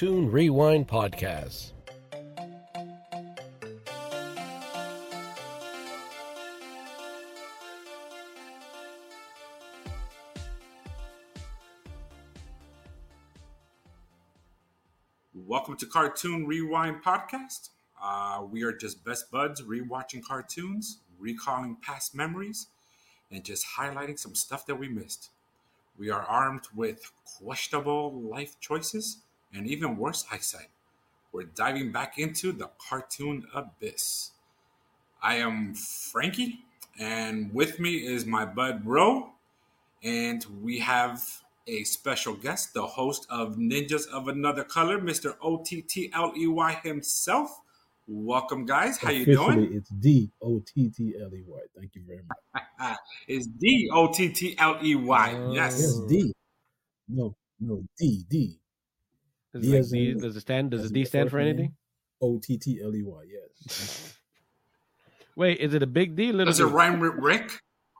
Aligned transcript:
Cartoon 0.00 0.30
Rewind 0.30 0.88
Podcast. 0.88 1.72
Welcome 15.34 15.76
to 15.76 15.84
Cartoon 15.84 16.46
Rewind 16.46 17.04
Podcast. 17.04 17.68
Uh, 18.02 18.42
we 18.50 18.62
are 18.62 18.72
just 18.72 19.04
best 19.04 19.30
buds 19.30 19.60
rewatching 19.60 20.22
cartoons, 20.26 21.00
recalling 21.18 21.76
past 21.82 22.14
memories, 22.14 22.68
and 23.30 23.44
just 23.44 23.66
highlighting 23.78 24.18
some 24.18 24.34
stuff 24.34 24.64
that 24.64 24.76
we 24.76 24.88
missed. 24.88 25.28
We 25.98 26.08
are 26.08 26.22
armed 26.22 26.68
with 26.74 27.12
questionable 27.36 28.18
life 28.18 28.58
choices 28.60 29.18
and 29.54 29.66
even 29.66 29.96
worse 29.96 30.24
eyesight. 30.32 30.68
We're 31.32 31.44
diving 31.44 31.92
back 31.92 32.18
into 32.18 32.52
the 32.52 32.70
cartoon 32.78 33.46
abyss. 33.54 34.30
I 35.22 35.36
am 35.36 35.74
Frankie, 35.74 36.64
and 36.98 37.52
with 37.54 37.78
me 37.78 37.96
is 37.96 38.26
my 38.26 38.44
bud 38.44 38.84
Ro, 38.84 39.30
and 40.02 40.44
we 40.62 40.80
have 40.80 41.42
a 41.66 41.84
special 41.84 42.34
guest, 42.34 42.74
the 42.74 42.86
host 42.86 43.26
of 43.30 43.56
Ninjas 43.56 44.08
of 44.08 44.28
Another 44.28 44.64
Color, 44.64 44.98
Mr. 44.98 45.36
OTTLEY 45.40 46.82
himself. 46.82 47.60
Welcome, 48.08 48.66
guys. 48.66 48.98
How 48.98 49.10
you 49.10 49.22
Officially, 49.22 49.66
doing? 49.66 49.76
It's 49.76 49.90
D 49.90 50.30
O 50.42 50.60
T 50.66 50.90
T 50.90 51.14
L 51.20 51.32
E 51.32 51.44
Y. 51.46 51.60
Thank 51.78 51.94
you 51.94 52.02
very 52.06 52.22
much. 52.26 52.96
It's 53.28 53.46
D 53.46 53.88
O 53.92 54.08
T 54.12 54.30
T 54.30 54.56
L 54.58 54.78
E 54.82 54.96
Y. 54.96 55.50
Yes. 55.52 55.78
Yes, 55.80 56.00
D. 56.08 56.32
No, 57.08 57.36
no, 57.60 57.84
D 57.96 58.24
D 58.28 58.58
Does, 59.52 59.62
D 59.62 59.76
it 59.76 59.80
like 59.82 59.90
D, 59.90 60.10
in- 60.10 60.20
does 60.20 60.36
it 60.36 60.40
stand? 60.40 60.70
Does 60.70 60.82
as 60.84 60.88
the 60.90 60.94
D 61.00 61.04
stand 61.04 61.30
for 61.30 61.38
anything? 61.38 61.74
O 62.22 62.38
T 62.38 62.56
T 62.58 62.80
L 62.82 62.94
E 62.94 63.02
Y. 63.02 63.22
Yes. 63.28 64.16
Wait, 65.36 65.58
is 65.58 65.74
it 65.74 65.82
a 65.82 65.86
big 65.86 66.16
D? 66.16 66.32
Little 66.32 66.46
Does 66.46 66.60
it 66.60 66.66
D? 66.66 66.70
rhyme 66.70 67.00
with 67.00 67.14
Rick? 67.14 67.50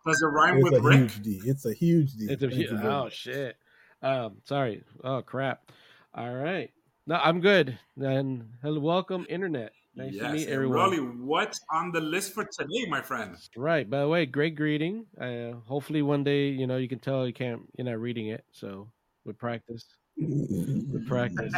Does 0.06 0.20
it 0.22 0.26
rhyme 0.26 0.56
It's 0.58 0.64
with 0.64 0.74
a 0.74 0.82
Rick? 0.82 0.98
huge 0.98 1.22
D. 1.22 1.40
It's 1.44 1.66
a 1.66 1.72
huge 1.72 2.12
D. 2.14 2.26
It's 2.30 2.42
a, 2.42 2.48
Thank 2.48 2.60
you 2.60 2.78
oh 2.82 3.04
much. 3.04 3.16
shit. 3.16 3.56
Um, 4.02 4.36
sorry. 4.44 4.82
Oh 5.04 5.22
crap. 5.22 5.70
All 6.14 6.32
right. 6.34 6.70
No, 7.06 7.16
I'm 7.16 7.40
good. 7.40 7.78
And 8.00 8.44
hello, 8.62 8.80
welcome, 8.80 9.26
internet. 9.28 9.72
Nice 9.96 10.16
to 10.18 10.32
meet 10.32 10.44
and 10.44 10.52
everyone. 10.52 10.76
Rolly, 10.76 10.98
what's 10.98 11.60
on 11.72 11.90
the 11.92 12.00
list 12.00 12.32
for 12.34 12.44
today, 12.44 12.86
my 12.88 13.02
friend? 13.02 13.36
Right. 13.56 13.88
By 13.88 14.00
the 14.00 14.08
way, 14.08 14.24
great 14.26 14.54
greeting. 14.54 15.06
Uh, 15.20 15.52
hopefully, 15.66 16.02
one 16.02 16.22
day, 16.24 16.48
you 16.48 16.66
know, 16.66 16.76
you 16.76 16.88
can 16.88 17.00
tell 17.00 17.26
you 17.26 17.32
can't. 17.32 17.62
You're 17.76 17.86
not 17.86 17.98
reading 18.00 18.28
it, 18.28 18.44
so 18.52 18.88
with 19.24 19.36
practice. 19.38 19.84
With 20.20 21.06
practice. 21.08 21.54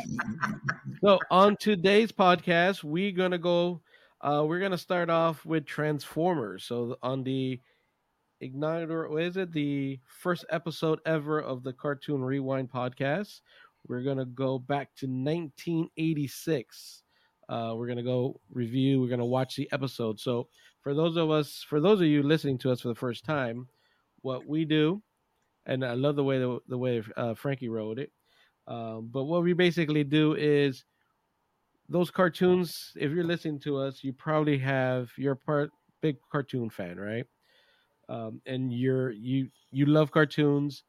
So 1.00 1.18
on 1.32 1.56
today's 1.56 2.12
podcast, 2.12 2.84
we're 2.84 3.10
gonna 3.10 3.38
go. 3.38 3.80
Uh, 4.20 4.44
we're 4.46 4.60
gonna 4.60 4.78
start 4.78 5.10
off 5.10 5.44
with 5.44 5.66
Transformers. 5.66 6.62
So 6.62 6.96
on 7.02 7.24
the 7.24 7.60
Igniter, 8.40 9.10
what 9.10 9.22
is 9.24 9.36
it? 9.36 9.52
The 9.52 9.98
first 10.06 10.44
episode 10.48 11.00
ever 11.04 11.40
of 11.40 11.64
the 11.64 11.72
Cartoon 11.72 12.22
Rewind 12.22 12.70
podcast. 12.70 13.40
We're 13.88 14.02
gonna 14.02 14.26
go 14.26 14.60
back 14.60 14.94
to 14.98 15.06
1986. 15.06 17.02
Uh, 17.48 17.72
we're 17.76 17.88
gonna 17.88 18.04
go 18.04 18.40
review. 18.52 19.00
We're 19.00 19.10
gonna 19.10 19.26
watch 19.26 19.56
the 19.56 19.68
episode. 19.72 20.20
So 20.20 20.46
for 20.82 20.94
those 20.94 21.16
of 21.16 21.32
us, 21.32 21.64
for 21.68 21.80
those 21.80 22.00
of 22.00 22.06
you 22.06 22.22
listening 22.22 22.58
to 22.58 22.70
us 22.70 22.80
for 22.80 22.88
the 22.88 22.94
first 22.94 23.24
time, 23.24 23.66
what 24.20 24.46
we 24.46 24.64
do, 24.64 25.02
and 25.66 25.84
I 25.84 25.94
love 25.94 26.14
the 26.14 26.22
way 26.22 26.38
the, 26.38 26.60
the 26.68 26.78
way 26.78 27.02
uh, 27.16 27.34
Frankie 27.34 27.68
wrote 27.68 27.98
it. 27.98 28.12
Um, 28.66 29.08
but 29.10 29.24
what 29.24 29.42
we 29.42 29.52
basically 29.52 30.04
do 30.04 30.34
is 30.34 30.84
those 31.88 32.10
cartoons. 32.10 32.92
If 32.96 33.12
you're 33.12 33.24
listening 33.24 33.60
to 33.60 33.78
us, 33.78 34.02
you 34.02 34.12
probably 34.12 34.58
have 34.58 35.10
you're 35.16 35.34
part 35.34 35.70
big 36.00 36.16
cartoon 36.30 36.70
fan, 36.70 36.98
right? 36.98 37.26
Um, 38.08 38.40
and 38.46 38.72
you're 38.72 39.10
you 39.10 39.48
you 39.70 39.86
love 39.86 40.10
cartoons, 40.10 40.84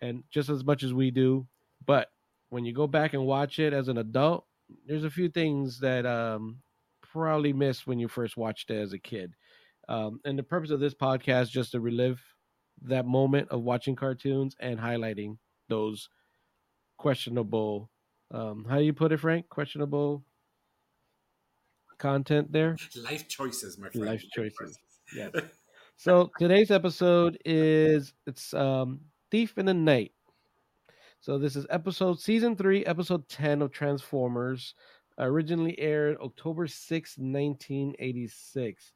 and 0.00 0.22
just 0.30 0.48
as 0.48 0.64
much 0.64 0.82
as 0.82 0.92
we 0.92 1.10
do. 1.10 1.46
But 1.84 2.08
when 2.50 2.64
you 2.64 2.72
go 2.72 2.86
back 2.86 3.12
and 3.12 3.26
watch 3.26 3.58
it 3.58 3.72
as 3.72 3.88
an 3.88 3.98
adult, 3.98 4.46
there's 4.86 5.04
a 5.04 5.10
few 5.10 5.28
things 5.28 5.78
that 5.80 6.06
um, 6.06 6.58
probably 7.02 7.52
missed 7.52 7.86
when 7.86 7.98
you 7.98 8.08
first 8.08 8.36
watched 8.36 8.70
it 8.70 8.80
as 8.80 8.92
a 8.92 8.98
kid. 8.98 9.34
Um, 9.88 10.20
and 10.24 10.38
the 10.38 10.42
purpose 10.42 10.70
of 10.70 10.80
this 10.80 10.94
podcast 10.94 11.50
just 11.50 11.72
to 11.72 11.80
relive 11.80 12.20
that 12.82 13.06
moment 13.06 13.48
of 13.50 13.62
watching 13.62 13.96
cartoons 13.96 14.56
and 14.60 14.78
highlighting 14.78 15.38
those 15.68 16.08
questionable 16.96 17.90
um 18.32 18.66
how 18.68 18.78
do 18.78 18.84
you 18.84 18.92
put 18.92 19.12
it 19.12 19.20
frank? 19.20 19.48
Questionable 19.48 20.24
content 21.98 22.52
there? 22.52 22.76
Life 22.96 23.28
choices, 23.28 23.78
my 23.78 23.88
friend. 23.88 24.06
Life 24.06 24.24
choices. 24.34 24.78
yes. 25.14 25.32
So 25.98 26.30
today's 26.38 26.70
episode 26.70 27.38
is 27.46 28.12
it's 28.26 28.52
um 28.52 29.00
thief 29.30 29.56
in 29.56 29.64
the 29.64 29.72
night. 29.72 30.12
So 31.20 31.38
this 31.38 31.56
is 31.56 31.66
episode 31.70 32.20
season 32.20 32.54
3 32.54 32.84
episode 32.84 33.26
10 33.30 33.62
of 33.62 33.72
transformers 33.72 34.74
originally 35.18 35.78
aired 35.78 36.18
october 36.20 36.66
6 36.66 37.18
1986 37.18 38.92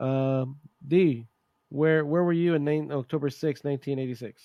um 0.00 0.56
d 0.86 1.26
where 1.68 2.04
where 2.04 2.22
were 2.22 2.32
you 2.32 2.54
in 2.54 2.64
nine, 2.64 2.92
october 2.92 3.28
6 3.28 3.64
1986 3.64 4.42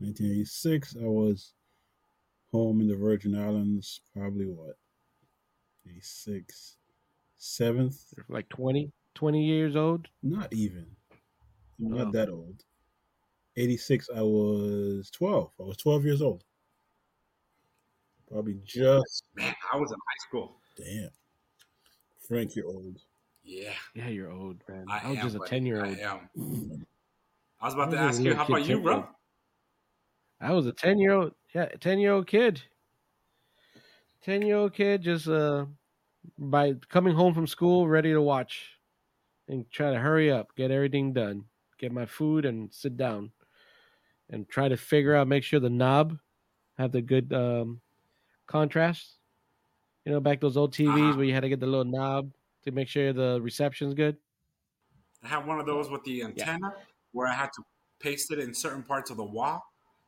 1986. 0.00 0.96
I 1.02 1.04
was 1.06 1.52
home 2.52 2.80
in 2.80 2.88
the 2.88 2.96
Virgin 2.96 3.34
Islands. 3.36 4.00
Probably 4.14 4.46
what? 4.46 4.76
86. 5.88 6.76
Seventh. 7.38 8.14
like 8.28 8.48
20 8.48 8.90
20 9.14 9.44
years 9.44 9.76
old 9.76 10.08
Not 10.22 10.52
even. 10.52 10.86
I'm 11.78 11.90
not 11.90 12.08
Oh. 12.08 12.10
that 12.12 12.28
old. 12.30 12.64
86. 13.56 14.08
I 14.14 14.22
was 14.22 15.10
12. 15.10 15.52
I 15.60 15.62
was 15.62 15.76
12 15.76 16.04
years 16.04 16.22
old. 16.22 16.44
Probably 18.30 18.58
just 18.64 19.24
Man, 19.36 19.54
I 19.72 19.76
was 19.76 19.90
in 19.92 19.96
high 19.98 20.26
school. 20.28 20.56
damn. 20.76 21.10
Frank, 22.26 22.56
you're 22.56 22.66
old. 22.66 23.00
Yeah, 23.44 23.72
yeah 23.94 24.08
you're 24.08 24.32
old 24.32 24.56
man 24.68 24.84
I, 24.90 24.98
i, 25.04 25.08
was 25.10 25.18
am. 25.18 25.22
just 25.30 25.36
a 25.36 25.48
10 25.48 25.64
year 25.66 25.84
old 25.84 25.96
I 25.96 26.00
am. 26.00 26.28
I 27.60 27.64
was 27.66 27.74
about 27.74 27.90
to 27.92 27.98
I 27.98 28.06
was 28.06 28.16
ask 28.16 28.24
you, 28.24 28.34
how 28.34 28.44
about 28.46 28.66
you, 28.66 28.76
too. 28.78 28.82
bro? 28.82 29.08
I 30.46 30.52
was 30.52 30.66
a 30.66 30.72
10 30.72 31.00
year 31.00 31.10
old, 31.12 31.34
yeah, 31.54 31.66
10 31.66 31.98
year 31.98 32.12
old 32.12 32.28
kid. 32.28 32.62
10 34.22 34.42
year 34.42 34.56
old 34.56 34.74
kid 34.74 35.02
just 35.02 35.28
uh 35.28 35.66
by 36.38 36.74
coming 36.88 37.14
home 37.14 37.34
from 37.34 37.46
school 37.46 37.88
ready 37.88 38.12
to 38.12 38.20
watch 38.22 38.78
and 39.48 39.70
try 39.70 39.92
to 39.92 39.98
hurry 39.98 40.30
up, 40.30 40.54
get 40.56 40.70
everything 40.70 41.12
done, 41.12 41.46
get 41.78 41.92
my 41.92 42.06
food 42.06 42.44
and 42.44 42.72
sit 42.74 42.96
down 42.96 43.32
and 44.30 44.48
try 44.48 44.68
to 44.68 44.76
figure 44.76 45.14
out 45.14 45.28
make 45.28 45.44
sure 45.44 45.60
the 45.60 45.70
knob 45.70 46.18
have 46.78 46.92
the 46.92 47.02
good 47.02 47.32
um 47.32 47.80
contrast. 48.46 49.18
You 50.04 50.12
know, 50.12 50.20
back 50.20 50.40
those 50.40 50.56
old 50.56 50.74
TVs 50.74 51.10
Uh-huh. 51.10 51.16
where 51.16 51.26
you 51.26 51.34
had 51.34 51.40
to 51.40 51.48
get 51.48 51.60
the 51.60 51.66
little 51.66 51.84
knob 51.84 52.32
to 52.64 52.72
make 52.72 52.88
sure 52.88 53.12
the 53.12 53.40
reception's 53.42 53.94
good. 53.94 54.18
I 55.22 55.28
had 55.28 55.46
one 55.46 55.58
of 55.58 55.66
those 55.66 55.90
with 55.90 56.04
the 56.04 56.22
antenna 56.22 56.74
where 57.12 57.26
I 57.26 57.34
had 57.34 57.52
to 57.54 57.62
paste 58.00 58.30
it 58.30 58.38
in 58.38 58.54
certain 58.54 58.82
parts 58.82 59.10
of 59.10 59.16
the 59.16 59.24
wall. 59.24 59.62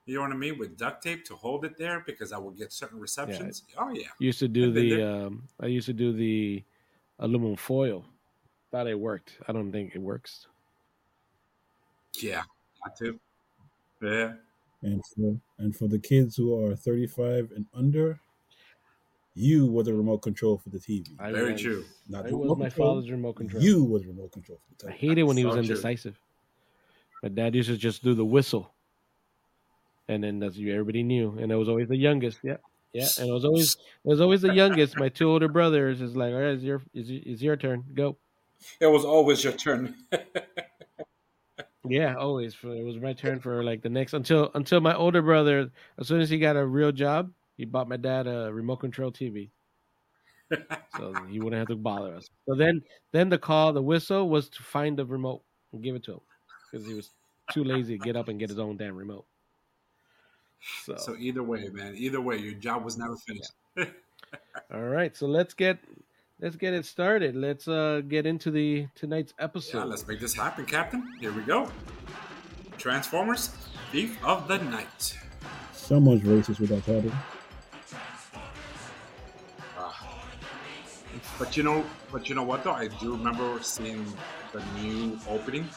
You 0.09 0.15
know 0.15 0.23
what 0.23 0.33
I 0.33 0.37
mean? 0.37 0.59
With 0.59 0.79
duct 0.79 1.03
tape 1.03 1.23
to 1.27 1.37
hold 1.37 1.67
it 1.67 1.77
there 1.77 2.03
because 2.07 2.33
I 2.33 2.39
would 2.39 2.57
get 2.57 2.73
certain 2.73 2.99
receptions. 2.99 3.65
Oh 3.77 3.91
yeah. 3.91 4.09
Used 4.19 4.39
to 4.39 4.49
do 4.49 4.69
I've 4.69 4.75
the 4.75 5.03
um 5.03 5.47
I 5.61 5.67
used 5.67 5.85
to 5.85 5.93
do 5.93 6.15
the 6.15 6.65
aluminum 7.19 7.57
foil. 7.57 8.07
Thought 8.71 8.87
it 8.87 8.99
worked. 8.99 9.39
I 9.47 9.53
don't 9.53 9.71
think 9.71 9.95
it 9.95 10.01
works. 10.01 10.47
Yeah. 12.23 12.43
I 12.83 12.89
too. 12.99 13.21
Yeah. 14.01 14.33
And 14.81 15.05
for 15.05 15.39
and 15.59 15.77
for 15.77 15.89
the 15.89 15.99
kids 15.99 16.37
who 16.37 16.59
are 16.65 16.75
35 16.75 17.51
and 17.55 17.67
under, 17.75 18.19
you 19.35 19.67
were 19.67 19.83
the 19.83 19.93
remote 19.93 20.23
control 20.23 20.57
for 20.57 20.71
the 20.71 20.79
TV. 20.79 21.07
I 21.19 21.33
Very 21.33 21.53
was, 21.53 21.61
true. 21.61 21.85
Not 22.09 22.25
I 22.25 22.31
the 22.31 22.37
was 22.39 22.45
remote 22.45 22.59
my 22.61 22.69
control, 22.71 22.95
father's 22.95 23.11
remote 23.11 23.35
control. 23.35 23.63
You 23.63 23.85
was 23.85 24.03
the 24.05 24.09
remote 24.09 24.33
control 24.33 24.59
for 24.59 24.87
the 24.87 24.91
TV. 24.91 24.95
I 24.95 24.97
hated 24.97 25.25
when 25.25 25.37
he 25.37 25.45
was 25.45 25.53
So 25.55 25.63
true. 25.63 25.69
indecisive. 25.71 26.19
My 27.23 27.29
dad 27.29 27.55
used 27.55 27.69
to 27.69 27.77
just 27.77 28.03
do 28.03 28.15
the 28.15 28.25
whistle, 28.25 28.73
and 30.09 30.23
then 30.23 30.39
that's 30.39 30.57
you. 30.57 30.73
Everybody 30.73 31.03
knew, 31.03 31.37
and 31.39 31.53
it 31.53 31.57
was 31.57 31.69
always 31.69 31.89
the 31.89 31.97
youngest. 31.97 32.39
Yeah, 32.43 32.57
yeah, 32.93 33.09
and 33.19 33.29
it 33.29 33.33
was 33.33 33.45
always 33.45 33.75
it 34.05 34.09
was 34.09 34.21
always 34.21 34.43
the 34.43 34.55
youngest. 34.55 34.99
My 34.99 35.09
two 35.09 35.31
older 35.31 35.49
brothers 35.49 36.01
is 36.01 36.17
like, 36.17 36.33
all 36.33 36.41
right, 36.41 36.55
it's 36.55 36.63
your 36.63 36.83
it's, 36.95 37.09
it's 37.11 37.43
your 37.43 37.57
turn, 37.57 37.85
go. 37.95 38.17
It 38.81 38.87
was 38.87 39.05
always 39.05 39.45
your 39.45 39.53
turn. 39.53 39.95
Yeah, 41.89 42.17
always. 42.17 42.55
For, 42.55 42.75
it 42.75 42.85
was 42.85 42.99
my 42.99 43.15
turn 43.15 43.41
for 43.41 43.65
like 43.65 43.83
the 43.83 43.89
next 43.89 44.13
until 44.13 44.51
until 44.55 44.81
my 44.81 44.95
older 44.95 45.23
brother. 45.23 45.71
As 45.99 46.07
soon 46.07 46.21
as 46.21 46.29
he 46.29 46.39
got 46.39 46.57
a 46.57 46.67
real 46.67 46.93
job, 46.93 47.33
he 47.57 47.65
bought 47.65 47.89
my 47.89 47.97
dad 47.97 48.27
a 48.27 48.53
remote 48.53 48.77
control 48.77 49.11
TV, 49.11 49.49
so 50.97 51.15
he 51.29 51.39
wouldn't 51.39 51.59
have 51.59 51.69
to 51.69 51.77
bother 51.77 52.15
us. 52.15 52.29
So 52.47 52.55
then, 52.55 52.83
then 53.13 53.29
the 53.29 53.39
call, 53.39 53.73
the 53.73 53.83
whistle 53.83 54.29
was 54.29 54.49
to 54.51 54.63
find 54.63 54.99
the 54.99 55.07
remote 55.07 55.43
and 55.73 55.83
give 55.83 55.97
it 55.97 56.05
to 56.05 56.15
him 56.15 56.21
because 56.71 56.87
he 56.87 56.95
was 56.95 57.11
too 57.53 57.65
lazy 57.65 57.99
to 57.99 58.05
get 58.05 58.17
up 58.17 58.29
and 58.29 58.39
get 58.39 58.51
his 58.51 58.59
own 58.59 58.77
damn 58.77 58.97
remote. 58.97 59.25
So, 60.85 60.97
So 60.97 61.17
either 61.17 61.43
way, 61.43 61.69
man, 61.73 61.95
either 61.97 62.21
way, 62.21 62.37
your 62.37 62.55
job 62.55 62.85
was 62.85 62.97
never 62.99 63.17
finished. 63.17 63.53
all 64.73 64.83
right, 64.83 65.17
so 65.17 65.27
let's 65.27 65.55
get 65.55 65.79
let's 66.41 66.57
get 66.57 66.75
it 66.75 66.85
started. 66.85 67.37
Let's 67.37 67.69
uh 67.69 68.03
get 68.07 68.27
into 68.27 68.51
the 68.51 68.89
tonight's 68.95 69.33
Yeah, 69.39 69.45
episode. 69.45 69.85
let's 69.87 70.07
make 70.07 70.21
this 70.21 70.35
happen, 70.35 70.67
Captain. 70.67 71.03
Here 71.21 71.33
we 71.33 71.43
go. 71.43 71.71
Transformers, 72.77 73.49
Thief 73.93 74.19
of 74.25 74.47
the 74.49 74.59
Night. 74.59 75.17
Someone's 75.73 76.23
racist 76.23 76.61
with 76.61 76.71
that 76.71 76.85
title. 76.85 77.13
Ah. 79.77 80.25
But 81.39 81.57
you 81.57 81.63
know, 81.63 81.85
but 82.13 82.29
you 82.29 82.35
know 82.35 82.43
what 82.43 82.65
though? 82.65 82.73
I 82.73 82.89
do 82.89 83.13
remember 83.13 83.59
seeing 83.63 84.05
the 84.53 84.63
new 84.81 85.19
opening, 85.29 85.69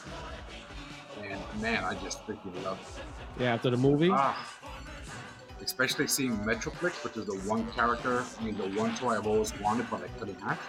and 1.23 1.39
man, 1.61 1.83
I 1.83 1.93
just 2.03 2.25
freaking 2.25 2.53
love 2.63 2.79
it. 2.97 3.03
Yeah, 3.39 3.53
after 3.53 3.69
the 3.69 3.77
movie. 3.77 4.09
Ah, 4.11 4.35
especially 5.63 6.07
seeing 6.07 6.37
Metroplex, 6.39 7.03
which 7.03 7.17
is 7.17 7.25
the 7.25 7.37
one 7.49 7.69
character, 7.71 8.23
I 8.39 8.43
mean, 8.43 8.57
the 8.57 8.67
one 8.79 8.95
toy 8.95 9.17
I've 9.17 9.27
always 9.27 9.57
wanted, 9.59 9.89
but 9.89 10.01
I 10.03 10.07
couldn't 10.19 10.39
have. 10.41 10.59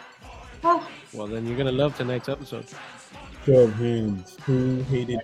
Oh, 0.64 0.88
Well, 1.12 1.26
then 1.26 1.46
you're 1.46 1.56
gonna 1.56 1.72
love 1.72 1.96
tonight's 1.96 2.28
episode. 2.28 2.66
Show 3.44 3.62
of 3.62 3.74
hands. 3.74 4.36
Who 4.46 4.82
hated 4.84 5.20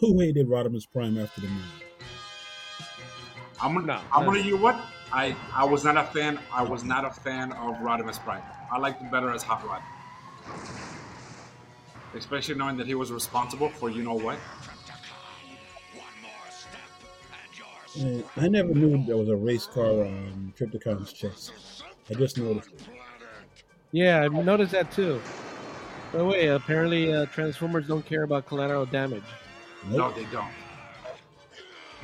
who 0.00 0.18
hated 0.20 0.48
Rodimus 0.48 0.86
Prime 0.90 1.18
after 1.18 1.42
the 1.42 1.48
movie? 1.48 1.64
I'm 3.60 3.74
gonna, 3.74 3.86
No, 3.86 4.00
I'm 4.12 4.24
no. 4.24 4.32
gonna, 4.32 4.42
you 4.42 4.56
what? 4.56 4.80
I, 5.12 5.36
I 5.52 5.64
was 5.64 5.84
not 5.84 5.96
a 5.98 6.04
fan. 6.04 6.38
I 6.52 6.62
was 6.62 6.84
not 6.84 7.04
a 7.04 7.10
fan 7.10 7.52
of 7.52 7.74
Rodimus 7.78 8.18
Prime. 8.20 8.42
I 8.72 8.78
liked 8.78 9.02
him 9.02 9.10
better 9.10 9.30
as 9.30 9.42
Hot 9.42 9.62
Rod, 9.66 9.82
especially 12.14 12.54
knowing 12.54 12.76
that 12.78 12.86
he 12.86 12.94
was 12.94 13.12
responsible 13.12 13.68
for 13.68 13.90
you 13.90 14.02
know 14.02 14.14
what. 14.14 14.38
Uh, 17.98 18.22
I 18.36 18.48
never 18.48 18.68
knew 18.68 19.04
there 19.06 19.16
was 19.16 19.28
a 19.28 19.36
race 19.36 19.66
car 19.66 20.04
on 20.04 20.52
Trypticon's 20.56 21.12
chest. 21.12 21.52
I 22.08 22.14
just 22.14 22.38
noticed 22.38 22.70
it. 22.72 22.82
Yeah, 23.92 24.22
I've 24.24 24.32
noticed 24.32 24.72
that 24.72 24.92
too. 24.92 25.20
By 26.12 26.18
the 26.18 26.24
way, 26.24 26.46
apparently 26.48 27.12
uh, 27.12 27.26
Transformers 27.26 27.88
don't 27.88 28.04
care 28.04 28.22
about 28.22 28.46
collateral 28.46 28.86
damage. 28.86 29.24
No, 29.88 30.12
they 30.12 30.24
don't. 30.26 30.52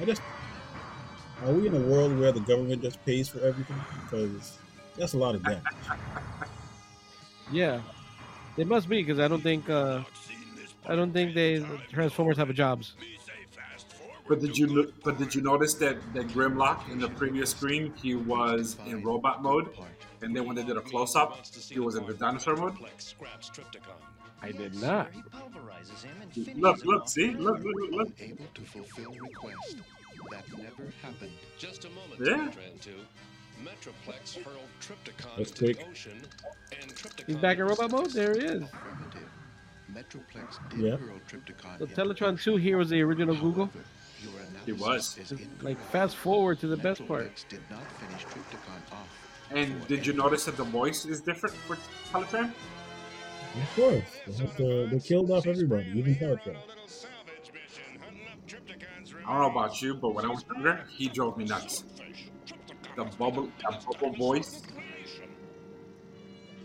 I 0.01 0.05
just 0.05 0.23
are 1.45 1.53
we 1.53 1.67
in 1.67 1.75
a 1.75 1.81
world 1.81 2.19
where 2.19 2.33
the 2.33 2.41
government 2.41 2.83
just 2.83 3.05
pays 3.05 3.29
for 3.29 3.41
everything? 3.41 3.77
Because 4.03 4.59
that's 4.97 5.13
a 5.15 5.19
lot 5.19 5.35
of 5.35 5.43
damage. 5.43 5.63
Yeah, 7.53 7.81
they 8.57 8.65
must 8.65 8.89
be 8.89 9.03
because 9.03 9.21
I 9.21 9.29
don't 9.29 9.41
think 9.41 9.71
uh, 9.71 10.03
I 10.85 10.97
don't 10.97 11.13
think 11.13 11.33
they 11.33 11.65
Transformers 11.93 12.37
have 12.39 12.51
a 12.51 12.53
jobs. 12.53 12.95
But 14.29 14.41
did 14.41 14.57
you 14.59 14.67
look? 14.67 15.03
But 15.05 15.19
did 15.19 15.35
you 15.35 15.41
notice 15.43 15.75
that 15.75 15.97
that 16.15 16.29
Grimlock 16.29 16.91
in 16.91 16.99
the 16.99 17.09
previous 17.09 17.51
screen 17.51 17.93
he 18.03 18.15
was 18.15 18.77
in 18.87 19.03
robot 19.03 19.43
mode, 19.43 19.69
and 20.23 20.35
then 20.35 20.47
when 20.47 20.57
they 20.57 20.65
did 20.65 20.77
a 20.77 20.81
close 20.81 21.15
up, 21.15 21.47
he 21.69 21.79
was 21.79 21.95
in 21.97 22.07
the 22.07 22.15
dinosaur 22.15 22.57
mode. 22.57 22.75
I 24.43 24.53
did 24.53 24.75
not. 24.81 25.09
Look, 26.57 26.85
look, 26.85 27.09
see, 27.09 27.31
look, 27.35 27.59
look, 27.63 27.91
look. 27.91 28.09
Able 28.21 28.47
to 28.55 28.61
fulfill 28.63 29.13
request. 29.13 29.77
That 30.31 30.45
never 30.59 30.91
happened. 31.03 31.33
Just 31.59 31.85
a 31.85 31.91
moment, 31.91 32.21
Yeah. 32.21 32.49
Tran 32.49 32.81
2. 32.81 32.91
Metroplex 33.65 34.35
hurled 34.43 34.59
Trypticon 34.81 35.37
That's 35.39 35.51
into 35.51 35.65
quick. 35.65 35.79
the 35.79 35.87
ocean, 35.91 36.21
and 36.83 36.95
Trypticon 36.95 37.27
He's 37.27 37.37
back 37.37 37.59
in 37.59 37.65
robot 37.65 37.91
mode. 37.91 38.11
There 38.11 38.35
he 38.35 38.41
is. 38.41 38.63
Metroplex 39.93 40.59
did 40.71 40.81
Yeah. 40.81 40.97
hurl 40.97 41.21
Trypticon 41.29 41.79
The 41.79 41.87
Teletron 41.87 42.41
2 42.41 42.57
here 42.57 42.77
was 42.77 42.91
the 42.91 43.01
original 43.03 43.35
Google. 43.35 43.71
However, 44.27 44.49
your 44.67 44.77
He 44.77 44.83
was. 44.83 45.19
Like 45.63 45.81
fast 45.91 46.17
forward 46.17 46.61
to 46.61 46.67
the 46.67 46.77
best 46.77 47.07
part. 47.07 47.45
Did 47.49 47.61
not 47.71 47.83
finish 47.93 48.25
Trypticon 48.25 48.93
off. 48.93 49.09
And 49.51 49.87
did 49.87 50.07
you 50.07 50.13
notice 50.13 50.45
that 50.45 50.57
the 50.57 50.65
voice 50.65 51.05
is 51.05 51.21
different 51.21 51.55
for 51.55 51.77
Teletraan? 52.11 52.53
Of 53.63 53.75
course, 53.75 54.05
they, 54.27 54.45
have 54.45 54.57
to, 54.57 54.87
they 54.89 54.99
killed 54.99 55.31
off 55.31 55.47
everybody, 55.47 55.91
even 55.95 56.15
Teletron. 56.15 56.57
I 59.27 59.33
don't 59.33 59.41
know 59.41 59.61
about 59.61 59.81
you, 59.81 59.95
but 59.95 60.15
when 60.15 60.25
I 60.25 60.29
was 60.29 60.45
younger, 60.53 60.85
he 60.91 61.09
drove 61.09 61.37
me 61.37 61.45
nuts. 61.45 61.85
The 62.97 63.05
bubble, 63.05 63.51
that 63.63 63.85
bubble 63.85 64.15
voice. 64.15 64.63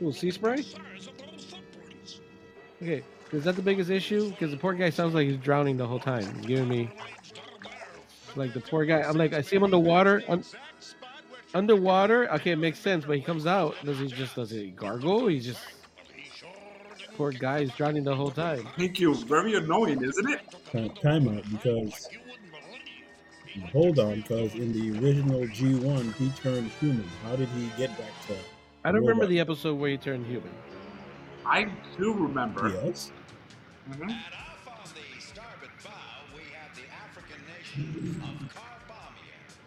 Ooh, 0.01 0.11
sea 0.11 0.31
spray. 0.31 0.65
Okay, 2.81 3.03
is 3.31 3.43
that 3.45 3.55
the 3.55 3.61
biggest 3.61 3.89
issue? 3.89 4.29
Because 4.31 4.51
the 4.51 4.57
poor 4.57 4.73
guy 4.73 4.89
sounds 4.89 5.13
like 5.13 5.27
he's 5.27 5.37
drowning 5.37 5.77
the 5.77 5.87
whole 5.87 5.99
time, 5.99 6.41
giving 6.41 6.67
me 6.67 6.89
like 8.35 8.53
the 8.53 8.59
poor 8.59 8.85
guy. 8.85 9.01
I'm 9.01 9.17
like, 9.17 9.33
I 9.33 9.41
see 9.41 9.55
him 9.55 9.63
underwater. 9.63 10.23
Un- 10.27 10.43
underwater, 11.53 12.31
okay, 12.35 12.51
it 12.51 12.57
makes 12.57 12.79
sense. 12.79 13.05
But 13.05 13.17
he 13.17 13.21
comes 13.21 13.45
out. 13.45 13.75
Does 13.83 13.99
he 13.99 14.07
just 14.07 14.35
does 14.35 14.49
he 14.51 14.71
gargle? 14.71 15.27
He 15.27 15.39
just 15.39 15.61
poor 17.17 17.31
guy 17.31 17.59
is 17.59 17.71
drowning 17.73 18.03
the 18.03 18.15
whole 18.15 18.31
time. 18.31 18.67
Thank 18.77 18.99
you. 18.99 19.13
Very 19.15 19.55
annoying, 19.55 20.03
isn't 20.03 20.29
it? 20.29 20.41
Time, 20.71 20.89
time 21.01 21.37
out 21.37 21.43
because 21.51 22.09
hold 23.71 23.99
on, 23.99 24.21
because 24.21 24.55
in 24.55 24.71
the 24.73 24.97
original 24.99 25.41
G1 25.41 26.13
he 26.15 26.29
turned 26.41 26.69
human. 26.79 27.07
How 27.23 27.35
did 27.35 27.49
he 27.49 27.69
get 27.77 27.89
back 27.97 28.11
to 28.27 28.35
I 28.83 28.91
don't 28.91 29.01
remember 29.01 29.27
the 29.27 29.39
episode 29.39 29.77
where 29.77 29.89
he 29.91 29.97
turned 29.97 30.25
human. 30.25 30.49
I 31.45 31.65
do 31.97 32.13
remember. 32.13 32.69
yes? 32.69 33.11
Mhm. 33.89 34.17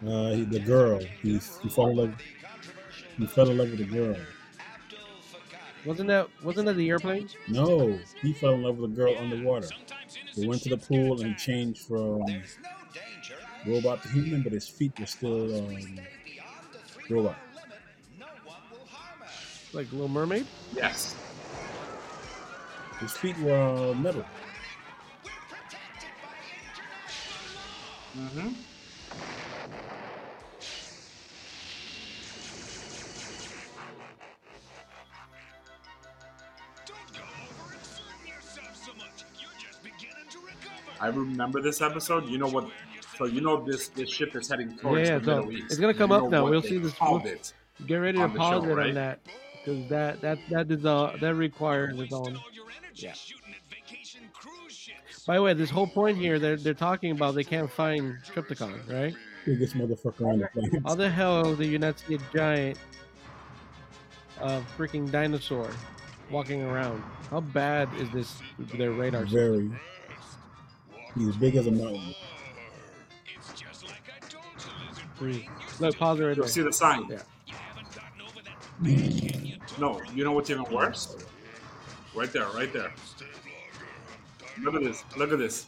Uh, 0.06 0.30
he, 0.30 0.44
the 0.44 0.60
girl. 0.60 1.00
He, 1.22 1.40
he 1.62 1.68
fell 1.68 1.88
in 1.88 1.96
love. 1.96 2.14
He 3.16 3.26
fell 3.26 3.48
in 3.50 3.58
love 3.58 3.70
with 3.70 3.78
the 3.78 3.84
girl. 3.84 4.16
Wasn't 5.84 6.08
that 6.08 6.28
wasn't 6.42 6.66
that 6.66 6.76
the 6.76 6.88
airplane? 6.88 7.28
No, 7.48 7.98
he 8.22 8.32
fell 8.32 8.54
in 8.54 8.62
love 8.62 8.78
with 8.78 8.92
a 8.92 8.94
girl 8.94 9.16
underwater. 9.18 9.68
They 10.36 10.46
went 10.46 10.62
to 10.62 10.70
the 10.70 10.78
pool 10.78 11.20
and 11.22 11.36
changed 11.36 11.86
from 11.86 12.24
robot 13.66 14.02
to 14.02 14.08
human, 14.08 14.42
but 14.42 14.52
his 14.52 14.68
feet 14.68 14.98
were 14.98 15.06
still 15.06 15.58
um, 15.58 16.00
robot. 17.08 17.36
Like 19.72 19.90
Little 19.92 20.08
Mermaid? 20.08 20.46
Yes. 20.74 21.16
His 23.00 23.12
feet 23.12 23.36
were 23.38 23.90
uh, 23.90 23.94
metal. 23.94 24.24
Hmm 28.14 28.55
I 41.00 41.09
remember 41.09 41.61
this 41.61 41.83
episode. 41.83 42.28
You 42.28 42.38
know 42.38 42.49
what? 42.49 42.71
So 43.16 43.26
you 43.26 43.40
know 43.40 43.64
this 43.64 43.88
this 43.88 44.11
ship 44.11 44.35
is 44.35 44.49
heading 44.49 44.76
towards 44.76 45.09
Yeah, 45.09 45.18
the 45.18 45.25
so 45.25 45.37
Middle 45.37 45.52
East. 45.52 45.64
it's 45.73 45.80
gonna 45.80 45.94
come 45.94 46.11
You 46.11 46.16
up 46.16 46.30
now. 46.30 46.49
We'll 46.49 46.62
see 46.62 46.78
this- 46.78 46.94
we'll- 47.00 47.25
it. 47.26 47.52
Get 47.87 47.97
ready 47.97 48.18
to 48.18 48.28
pause 48.28 48.62
show, 48.62 48.71
it 48.71 48.75
right? 48.75 48.88
on 48.88 48.94
that 48.94 49.18
because 49.52 49.88
that 49.88 50.21
that 50.21 50.38
that 50.50 50.71
is 50.71 50.87
uh 50.87 51.16
that 51.21 51.35
requires 51.35 51.99
its 51.99 52.12
own. 52.12 52.40
Yeah. 52.94 53.14
By 55.26 55.37
the 55.37 55.43
way, 55.43 55.54
this 55.54 55.71
whole 55.71 55.87
point 55.87 56.19
here, 56.19 56.38
they're 56.38 56.57
they're 56.57 56.75
talking 56.75 57.11
about 57.11 57.35
they 57.35 57.45
can't 57.45 57.71
find 57.71 58.16
Trypticon, 58.26 58.90
right? 58.93 59.14
Biggest 59.47 59.75
motherfucker 59.75 60.26
on 60.26 60.38
the 60.40 60.49
planet. 60.49 60.83
How 60.85 60.95
the 60.95 61.09
hell 61.09 61.54
the 61.54 61.66
United 61.66 61.99
States 61.99 62.23
giant, 62.35 62.78
uh, 64.40 64.61
freaking 64.76 65.11
dinosaur, 65.11 65.71
walking 66.31 66.62
around? 66.62 67.02
How 67.31 67.40
bad 67.40 67.88
is 67.99 68.11
this 68.11 68.38
their 68.75 68.93
radar? 68.93 69.23
system? 69.23 69.38
Very. 69.38 69.71
He's 71.16 71.37
big 71.37 71.57
as 71.57 71.66
a 71.69 71.71
mountain. 71.71 72.14
Three. 75.16 75.49
Look, 75.81 75.97
pause 75.97 76.21
it 76.21 76.25
right 76.25 76.37
You'll 76.37 76.45
there. 76.45 76.52
see 76.52 76.62
the 76.62 76.73
sign. 76.73 77.09
Yeah. 77.09 77.23
No, 79.78 80.00
you 80.14 80.25
know 80.25 80.33
what's 80.33 80.50
even 80.50 80.64
worse? 80.71 81.16
Right 82.14 82.33
there, 82.33 82.47
right 82.49 82.73
there. 82.73 82.93
Look 84.61 84.75
at 84.75 84.82
this. 84.82 85.04
Look 85.16 85.32
at 85.32 85.38
this. 85.38 85.66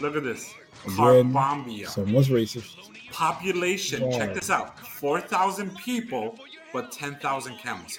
Look 0.00 0.16
at 0.16 0.24
this. 0.24 0.54
Again, 0.84 0.96
Carbombya. 0.96 1.88
Someone's 1.88 2.28
racist. 2.28 2.76
Population. 3.10 4.10
Yeah. 4.10 4.18
Check 4.18 4.34
this 4.34 4.50
out. 4.50 4.78
Four 4.78 5.20
thousand 5.20 5.76
people, 5.76 6.38
but 6.72 6.90
ten 6.90 7.16
thousand 7.16 7.58
camels. 7.58 7.98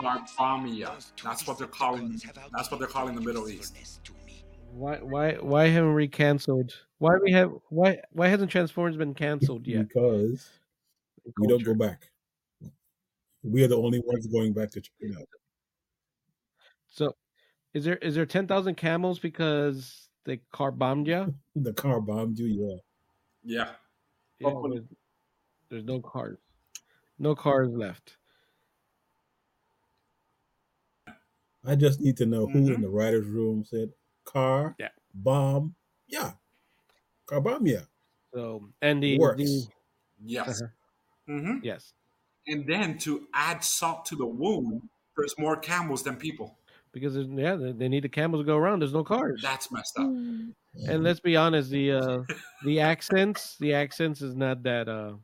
Carbombya. 0.00 1.04
That's 1.22 1.46
what 1.46 1.58
they're 1.58 1.66
calling. 1.66 2.20
That's 2.56 2.70
what 2.70 2.78
they're 2.78 2.88
calling 2.88 3.14
the 3.14 3.20
Middle 3.20 3.48
East. 3.48 3.76
Why 4.72 4.96
why 4.96 5.34
why 5.34 5.68
haven't 5.68 5.94
we 5.94 6.08
canceled? 6.08 6.72
Why 6.98 7.16
we 7.22 7.32
have 7.32 7.52
why 7.68 7.98
why 8.12 8.28
hasn't 8.28 8.50
Transformers 8.50 8.96
been 8.96 9.14
canceled 9.14 9.66
yet? 9.66 9.88
Because 9.88 10.50
we 11.38 11.46
don't 11.46 11.64
go 11.64 11.74
back. 11.74 12.10
We 13.42 13.62
are 13.64 13.68
the 13.68 13.76
only 13.76 14.00
ones 14.00 14.26
going 14.26 14.52
back 14.52 14.70
to 14.72 14.80
check 14.80 14.92
it. 15.00 15.28
So, 16.88 17.14
is 17.74 17.84
there 17.84 17.96
is 17.96 18.14
there 18.14 18.26
ten 18.26 18.46
thousand 18.46 18.76
camels 18.76 19.18
because 19.18 20.08
they 20.24 20.38
car 20.52 20.70
bombed 20.72 21.06
you? 21.06 21.34
The 21.56 21.72
car 21.72 22.00
bombed 22.00 22.38
you, 22.38 22.46
yeah. 22.46 22.76
Yeah. 23.42 23.74
Yeah, 24.40 24.54
there's, 24.62 24.84
there's 25.70 25.84
no 25.84 26.00
cars. 26.00 26.38
No 27.18 27.34
cars 27.34 27.70
left. 27.70 28.18
I 31.64 31.76
just 31.76 32.00
need 32.00 32.16
to 32.18 32.26
know 32.26 32.46
who 32.46 32.66
Mhm. 32.66 32.74
in 32.74 32.80
the 32.80 32.88
writers' 32.88 33.26
room 33.26 33.64
said 33.64 33.92
car, 34.24 34.76
Yeah. 34.78 34.90
bomb, 35.14 35.74
yeah, 36.06 36.34
car 37.26 37.40
bomb, 37.40 37.66
yeah. 37.66 37.84
So 38.34 38.72
and 38.82 39.02
the, 39.02 39.18
Works. 39.18 39.42
the 39.42 39.68
Yes. 40.20 40.62
Uh-huh. 40.62 40.68
hmm 41.26 41.58
yes, 41.62 41.94
And 42.48 42.66
then 42.68 42.98
to 43.00 43.28
add 43.34 43.64
salt 43.64 44.06
to 44.06 44.16
the 44.16 44.26
wound, 44.26 44.88
there's 45.16 45.38
more 45.38 45.56
camels 45.56 46.04
than 46.04 46.16
people. 46.16 46.57
Because 46.98 47.16
yeah, 47.16 47.56
they, 47.56 47.72
they 47.72 47.88
need 47.88 48.04
the 48.04 48.08
camels 48.08 48.42
to 48.42 48.46
go 48.46 48.56
around. 48.56 48.80
There's 48.80 48.92
no 48.92 49.04
cars. 49.04 49.40
That's 49.42 49.70
messed 49.70 49.98
up. 49.98 50.06
And 50.06 51.02
let's 51.02 51.20
be 51.20 51.36
honest, 51.36 51.70
the 51.70 51.92
uh, 51.92 52.22
the 52.64 52.80
accents, 52.80 53.56
the 53.58 53.74
accents 53.74 54.22
is 54.22 54.34
not 54.34 54.62
that. 54.62 54.88
Uh, 54.88 55.14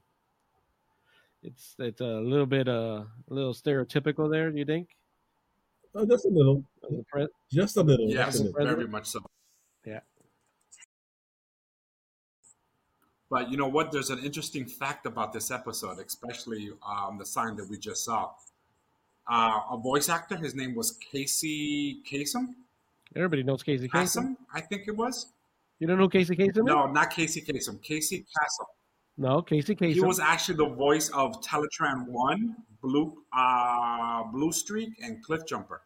it's 1.42 1.74
it's 1.78 2.00
a 2.00 2.04
little 2.04 2.46
bit 2.46 2.68
uh, 2.68 3.04
a 3.30 3.34
little 3.34 3.54
stereotypical 3.54 4.30
there. 4.30 4.50
Do 4.50 4.58
you 4.58 4.64
think? 4.64 4.88
Oh, 5.94 6.04
just 6.04 6.24
a 6.24 6.28
little, 6.28 6.64
Of 6.82 7.06
pre- 7.06 7.28
just 7.52 7.76
a 7.76 7.82
little. 7.82 8.08
Yes, 8.08 8.38
just 8.38 8.40
a 8.40 8.58
little. 8.58 8.74
very 8.74 8.88
much 8.88 9.06
so. 9.06 9.20
Yeah. 9.84 10.00
But 13.30 13.50
you 13.50 13.56
know 13.56 13.68
what? 13.68 13.92
There's 13.92 14.10
an 14.10 14.18
interesting 14.18 14.66
fact 14.66 15.06
about 15.06 15.32
this 15.32 15.50
episode, 15.50 15.98
especially 15.98 16.70
um, 16.86 17.18
the 17.18 17.26
sign 17.26 17.56
that 17.56 17.68
we 17.68 17.78
just 17.78 18.04
saw. 18.04 18.30
Uh, 19.30 19.60
a 19.70 19.76
voice 19.78 20.08
actor, 20.08 20.36
his 20.36 20.54
name 20.54 20.74
was 20.74 20.92
Casey 20.92 22.02
Kasem. 22.10 22.54
Everybody 23.16 23.42
knows 23.42 23.62
Casey 23.62 23.88
Kasem. 23.88 24.22
Kasem, 24.22 24.36
I 24.52 24.60
think 24.60 24.82
it 24.86 24.96
was. 24.96 25.32
You 25.78 25.86
don't 25.86 25.98
know 25.98 26.08
Casey 26.08 26.36
Kasem? 26.36 26.64
No, 26.64 26.86
not 26.86 27.10
Casey 27.10 27.40
Kasem. 27.40 27.82
Casey 27.82 28.24
Castle. 28.38 28.68
no, 29.16 29.40
Casey 29.42 29.74
Kasem. 29.74 29.94
He 29.94 30.00
was 30.00 30.20
actually 30.20 30.56
the 30.56 30.68
voice 30.74 31.08
of 31.10 31.40
Teletran 31.42 32.06
One, 32.08 32.56
Blue 32.82 33.16
uh, 33.32 34.24
Blue 34.24 34.52
Streak, 34.52 34.90
and 35.02 35.22
Cliff 35.24 35.46
Jumper. 35.46 35.82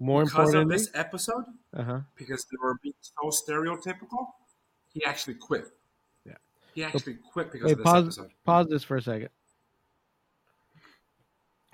More 0.00 0.24
because 0.24 0.54
of 0.54 0.68
this 0.68 0.90
episode, 0.94 1.44
uh 1.76 1.82
huh. 1.82 2.00
because 2.16 2.44
they 2.44 2.56
were 2.62 2.76
being 2.84 2.94
so 3.00 3.30
stereotypical, 3.30 4.28
he 4.94 5.04
actually 5.04 5.34
quit. 5.34 5.64
Yeah. 6.24 6.34
He 6.72 6.84
actually 6.84 7.16
quit 7.32 7.50
because 7.50 7.66
Hey, 7.66 7.72
of 7.72 7.78
this 7.78 7.84
pause 7.84 8.04
episode. 8.04 8.30
pause 8.44 8.66
this 8.68 8.84
for 8.84 8.96
a 8.98 9.02
second. 9.02 9.30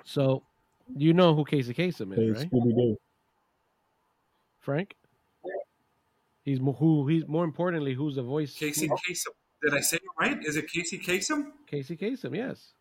So, 0.05 0.43
you 0.97 1.13
know 1.13 1.35
who 1.35 1.45
Casey 1.45 1.75
Kasem 1.75 2.17
is, 2.19 2.39
right, 2.39 2.51
Scooby 2.51 2.75
Doo. 2.77 2.97
Frank? 4.61 4.95
He's 6.45 6.59
who. 6.59 7.07
He's 7.07 7.27
more 7.27 7.45
importantly, 7.45 7.95
who's 7.95 8.17
the 8.17 8.23
voice? 8.23 8.55
Casey 8.55 8.89
Kasem. 8.89 9.33
Did 9.63 9.75
I 9.75 9.81
say 9.81 9.97
it 9.97 10.03
right? 10.21 10.39
Is 10.45 10.57
it 10.57 10.67
Casey 10.71 10.99
Kasem? 10.99 11.53
Casey 11.67 11.97
Kasem, 11.97 12.37
yes. 12.37 12.73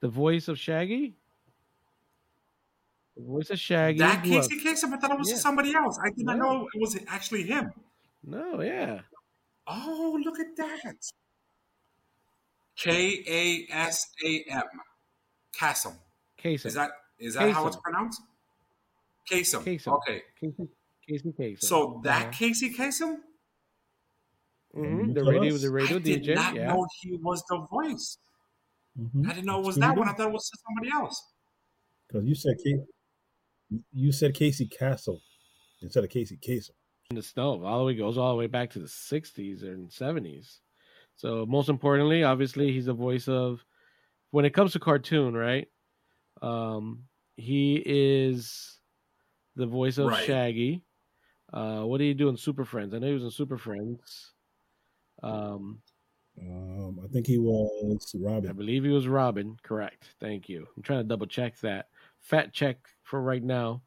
The 0.00 0.08
voice 0.08 0.48
of 0.48 0.58
Shaggy. 0.58 1.16
The 3.16 3.22
voice 3.24 3.50
of 3.50 3.58
Shaggy. 3.58 3.98
That 3.98 4.24
who 4.24 4.36
else? 4.36 4.48
Casey 4.48 4.62
Kasem? 4.64 4.92
I 4.92 4.98
thought 4.98 5.12
it 5.12 5.18
was 5.18 5.30
Yeah. 5.30 5.36
somebody 5.36 5.74
else. 5.74 5.98
I 6.04 6.10
did 6.10 6.26
not 6.26 6.36
No. 6.38 6.52
know 6.52 6.68
it 6.74 6.80
was 6.80 6.98
actually 7.08 7.44
him. 7.44 7.72
No, 8.22 8.60
yeah. 8.60 9.00
Oh, 9.66 10.18
look 10.22 10.38
at 10.38 10.56
that. 10.56 10.94
K 12.76 13.24
A 13.26 13.72
S 13.72 14.06
A 14.24 14.44
M. 14.50 14.62
Kasem. 15.58 15.96
Kasem. 16.42 16.66
Is 16.66 16.74
that 16.74 16.90
is 17.18 17.34
that 17.34 17.50
how 17.52 17.66
it's 17.66 17.76
pronounced? 17.76 18.22
Kasem. 19.30 19.62
Kasem. 19.64 19.92
Okay. 19.96 20.22
Casey? 20.40 20.68
Casey 21.06 21.32
Kasem. 21.38 21.60
So 21.60 22.00
that 22.04 22.22
Uh-huh. 22.22 22.32
Casey 22.32 22.74
Kasem? 22.74 23.16
Mhm, 24.76 25.08
You 25.08 25.12
the 25.14 25.24
radio, 25.24 25.54
us. 25.54 25.62
the 25.62 25.70
radio 25.70 25.96
I 25.96 26.00
did 26.00 26.22
DJ. 26.22 26.34
not 26.34 26.54
yeah. 26.54 26.68
know 26.72 26.86
he 27.00 27.16
was 27.16 27.42
the 27.48 27.58
voice. 27.70 28.18
Mhm. 28.98 29.26
I 29.26 29.32
didn't 29.34 29.46
know 29.46 29.60
it 29.60 29.66
was 29.66 29.76
that 29.76 29.96
one. 29.96 30.08
I 30.08 30.12
thought 30.12 30.28
it 30.28 30.32
was 30.32 30.50
somebody 30.66 30.90
else. 30.92 31.22
Because 32.06 32.24
you 32.26 32.34
said 32.34 32.56
Casey, 32.58 32.84
you 33.92 34.12
said 34.12 34.34
Casey 34.34 34.66
Castle 34.66 35.20
instead 35.82 36.04
of 36.04 36.10
Casey 36.10 36.36
Kasem. 36.36 36.70
in 37.10 37.16
the 37.16 37.22
snow. 37.22 37.64
All 37.64 37.78
the 37.78 37.84
way 37.86 37.94
goes 37.94 38.18
all 38.18 38.32
the 38.32 38.36
way 38.38 38.46
back 38.48 38.68
to 38.70 38.78
the 38.78 38.86
'60s 38.88 39.62
and 39.62 39.90
'70s. 39.90 40.60
So 41.16 41.46
most 41.46 41.70
importantly, 41.70 42.22
obviously, 42.22 42.70
he's 42.72 42.84
the 42.86 42.92
voice 42.94 43.28
of. 43.28 43.64
When 44.30 44.44
it 44.44 44.50
comes 44.52 44.72
to 44.72 44.78
cartoon, 44.78 45.32
right? 45.32 45.66
Um, 46.42 47.04
he 47.36 47.82
is 47.84 48.78
the 49.56 49.66
voice 49.66 49.98
of 49.98 50.06
Right. 50.06 50.24
Shaggy. 50.24 50.82
Uh, 51.52 51.82
what 51.82 51.98
did 51.98 52.04
he 52.04 52.14
do 52.14 52.28
in 52.28 52.36
Super 52.36 52.64
Friends? 52.64 52.94
I 52.94 52.98
know 52.98 53.06
he 53.06 53.14
was 53.14 53.24
in 53.24 53.30
Super 53.30 53.58
Friends. 53.58 54.32
Um, 55.22 55.82
Um, 56.40 57.00
I 57.02 57.08
think 57.08 57.26
he 57.26 57.38
was 57.38 58.14
Robin. 58.14 58.50
I 58.50 58.52
believe 58.52 58.84
he 58.84 58.90
was 58.90 59.08
Robin. 59.08 59.56
Correct. 59.64 60.14
Thank 60.20 60.48
you. 60.48 60.68
I'm 60.76 60.82
trying 60.82 61.00
to 61.00 61.08
double 61.08 61.26
check 61.26 61.58
that. 61.60 61.88
Fat 62.20 62.52
check 62.52 62.76
for 63.02 63.20
right 63.20 63.42
now. 63.42 63.82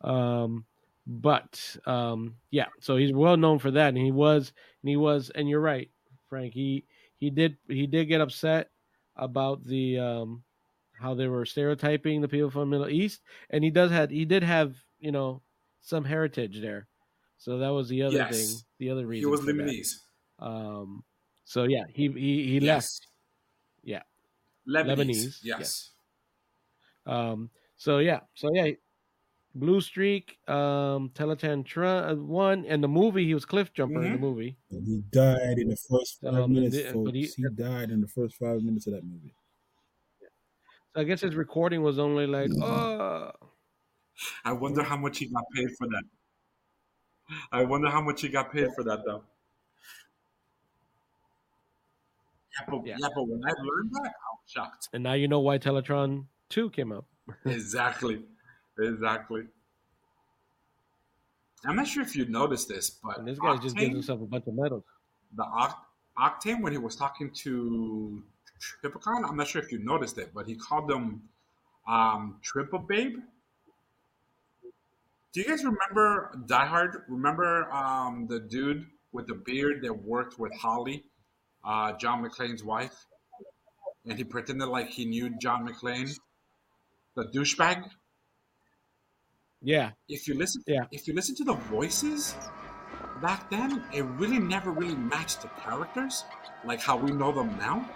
Um, 0.00 0.64
but 1.06 1.76
um, 1.86 2.36
yeah, 2.50 2.66
so 2.80 2.96
he's 2.96 3.12
well 3.12 3.36
known 3.36 3.58
for 3.58 3.70
that, 3.70 3.88
and 3.88 3.98
he 3.98 4.10
was, 4.10 4.52
and 4.82 4.88
he 4.88 4.96
was, 4.96 5.30
and 5.30 5.48
you're 5.48 5.60
right, 5.60 5.90
Frank. 6.28 6.54
He 6.54 6.84
he 7.18 7.30
did 7.30 7.58
he 7.68 7.86
did 7.86 8.06
get 8.06 8.20
upset 8.20 8.70
about 9.14 9.64
the 9.64 9.98
um, 9.98 10.42
how 11.04 11.14
they 11.14 11.28
were 11.28 11.44
stereotyping 11.44 12.20
the 12.22 12.28
people 12.28 12.50
from 12.50 12.62
the 12.70 12.78
Middle 12.78 12.88
East, 12.88 13.20
and 13.50 13.62
he 13.62 13.70
does 13.70 13.90
had 13.90 14.10
he 14.10 14.24
did 14.24 14.42
have 14.42 14.74
you 14.98 15.12
know 15.12 15.42
some 15.80 16.04
heritage 16.04 16.60
there, 16.62 16.88
so 17.36 17.58
that 17.58 17.68
was 17.68 17.88
the 17.88 18.02
other 18.02 18.16
Yes. 18.16 18.30
thing, 18.32 18.62
the 18.78 18.90
other 18.90 19.06
reason 19.06 19.28
He 19.28 19.30
was 19.30 19.40
for 19.40 19.52
that. 19.52 19.56
Lebanese. 19.56 19.92
Um, 20.38 21.04
so 21.44 21.64
yeah, 21.64 21.84
he 21.88 22.08
he 22.08 22.32
he 22.52 22.58
Yes. 22.58 23.00
left. 23.00 23.06
Yeah. 23.92 24.02
Lebanese. 24.66 24.96
Lebanese, 24.96 25.38
Yes. 25.42 25.58
yes. 25.60 25.90
Um, 27.06 27.50
so 27.76 27.98
yeah, 27.98 28.20
so 28.34 28.48
yeah, 28.54 28.70
Blue 29.54 29.80
Streak, 29.82 30.38
um, 30.48 31.10
Teletan 31.10 31.64
Tron 31.66 32.04
uh, 32.10 32.14
one, 32.16 32.64
and 32.64 32.82
the 32.82 32.88
movie 32.88 33.26
he 33.26 33.34
was 33.34 33.44
Cliff 33.44 33.72
Jumper 33.74 34.02
in 34.02 34.12
the 34.12 34.18
Mhm. 34.18 34.20
movie. 34.20 34.56
And 34.70 34.86
he 34.86 35.02
died 35.10 35.58
in 35.58 35.68
the 35.68 35.76
first 35.76 36.20
five 36.22 36.34
Um, 36.34 36.52
minutes, 36.54 36.76
the- 36.76 36.84
folks. 36.92 37.04
but 37.04 37.14
he- 37.14 37.26
he, 37.36 37.44
died 37.54 37.90
in 37.90 38.00
the 38.00 38.08
first 38.08 38.36
five 38.36 38.62
minutes 38.62 38.86
of 38.86 38.94
that 38.94 39.04
movie. 39.04 39.34
So 40.94 41.00
I 41.00 41.04
guess 41.04 41.20
his 41.20 41.34
recording 41.34 41.82
was 41.82 41.98
only 41.98 42.26
like, 42.26 42.50
oh, 42.62 43.30
I 44.44 44.52
wonder 44.52 44.82
how 44.82 44.96
much 44.96 45.18
he 45.18 45.26
got 45.26 45.44
paid 45.54 45.68
for 45.76 45.86
that. 45.88 46.02
I 47.50 47.64
wonder 47.64 47.88
how 47.90 48.00
much 48.00 48.20
he 48.20 48.28
got 48.28 48.52
paid 48.52 48.68
for 48.74 48.84
that, 48.84 49.00
though. 49.04 49.24
Yeah, 52.60 52.66
but, 52.68 52.86
Yeah. 52.86 52.96
yeah. 53.00 53.08
but 53.14 53.24
when 53.26 53.40
I 53.44 53.50
learned 53.60 53.90
that, 53.92 54.06
I 54.06 54.30
was 54.30 54.40
shocked. 54.46 54.88
and 54.92 55.02
now 55.02 55.14
you 55.14 55.26
know 55.26 55.40
why 55.40 55.58
Teletron 55.58 56.26
two 56.48 56.70
came 56.70 56.92
out. 56.92 57.06
exactly. 57.46 58.22
Exactly. 58.78 59.44
I'm 61.64 61.76
not 61.76 61.88
sure 61.88 62.02
if 62.02 62.14
you 62.14 62.26
noticed 62.26 62.68
this, 62.68 62.90
but 62.90 63.18
And 63.18 63.26
this 63.26 63.38
guy 63.38 63.56
just 63.56 63.74
gives 63.76 63.92
himself 63.92 64.20
a 64.20 64.26
bunch 64.26 64.46
of 64.46 64.54
medals. 64.54 64.84
the 65.34 65.44
Oct- 65.44 65.76
Octane 66.18 66.60
when 66.62 66.72
he 66.72 66.78
was 66.78 66.94
talking 66.94 67.30
to 67.42 68.22
Trypticon, 68.82 69.28
I'm 69.28 69.36
not 69.36 69.48
sure 69.48 69.62
if 69.62 69.70
you 69.72 69.78
noticed 69.78 70.18
it, 70.18 70.30
but 70.34 70.46
he 70.46 70.54
called 70.54 70.88
them 70.88 71.22
um, 71.88 72.36
Triple 72.42 72.78
Babe. 72.80 73.16
Do 75.32 75.40
you 75.40 75.46
guys 75.48 75.64
remember 75.64 76.38
Die 76.46 76.66
Hard? 76.66 77.02
Remember 77.08 77.70
um, 77.72 78.26
the 78.28 78.38
dude 78.40 78.86
with 79.12 79.26
the 79.26 79.34
beard 79.34 79.82
that 79.82 79.92
worked 79.92 80.38
with 80.38 80.52
Holly, 80.54 81.04
uh, 81.64 81.92
John 81.94 82.24
McClane's 82.24 82.62
wife, 82.62 82.94
and 84.06 84.16
he 84.16 84.24
pretended 84.24 84.66
like 84.68 84.90
he 84.90 85.04
knew 85.04 85.30
John 85.40 85.66
McClane, 85.66 86.16
the 87.16 87.24
douchebag. 87.24 87.84
Yeah, 89.62 89.92
If 90.08 90.28
you 90.28 90.34
listen, 90.34 90.62
Yeah. 90.66 90.84
if 90.92 91.08
you 91.08 91.14
listen 91.14 91.34
to 91.36 91.44
the 91.44 91.54
voices 91.54 92.34
back 93.22 93.48
then, 93.50 93.82
it 93.94 94.02
really 94.02 94.38
never 94.38 94.70
really 94.70 94.94
matched 94.94 95.40
the 95.42 95.48
characters 95.48 96.24
like 96.64 96.80
how 96.80 96.96
we 96.98 97.10
know 97.12 97.32
them 97.32 97.56
now, 97.56 97.88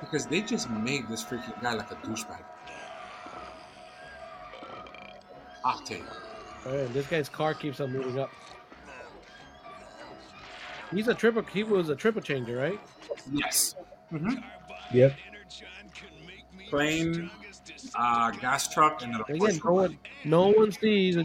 because 0.00 0.26
they 0.26 0.40
just 0.40 0.70
made 0.70 1.08
this 1.08 1.24
freaking 1.24 1.60
guy 1.60 1.74
like 1.74 1.90
a 1.90 1.96
douchebag. 1.96 2.42
Octane. 5.64 6.04
And 6.66 6.92
this 6.94 7.06
guy's 7.06 7.28
car 7.28 7.54
keeps 7.54 7.80
on 7.80 7.92
moving 7.92 8.18
up. 8.18 8.30
He's 10.92 11.08
a 11.08 11.14
triple. 11.14 11.42
He 11.42 11.62
was 11.62 11.88
a 11.88 11.96
triple 11.96 12.22
changer, 12.22 12.56
right? 12.56 12.80
Yes. 13.32 13.74
hmm 14.10 14.34
Yep. 14.92 15.16
Plane, 16.70 17.30
uh, 17.94 18.30
gas 18.32 18.72
truck, 18.72 19.02
and 19.02 19.14
then 19.14 19.20
a 19.20 19.32
Again, 19.32 19.60
no 19.64 19.72
one, 19.72 19.98
no 20.24 20.48
one 20.48 20.72
sees. 20.72 21.16
A, 21.16 21.24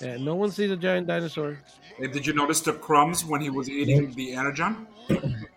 yeah, 0.00 0.16
no 0.16 0.34
one 0.34 0.50
sees 0.50 0.70
a 0.70 0.76
giant 0.76 1.06
dinosaur. 1.06 1.58
Hey, 1.98 2.06
Did 2.08 2.26
you 2.26 2.32
notice 2.32 2.60
the 2.60 2.72
crumbs 2.72 3.24
when 3.24 3.40
he 3.40 3.50
was 3.50 3.68
eating 3.68 4.12
the 4.12 4.34
energon? 4.34 4.86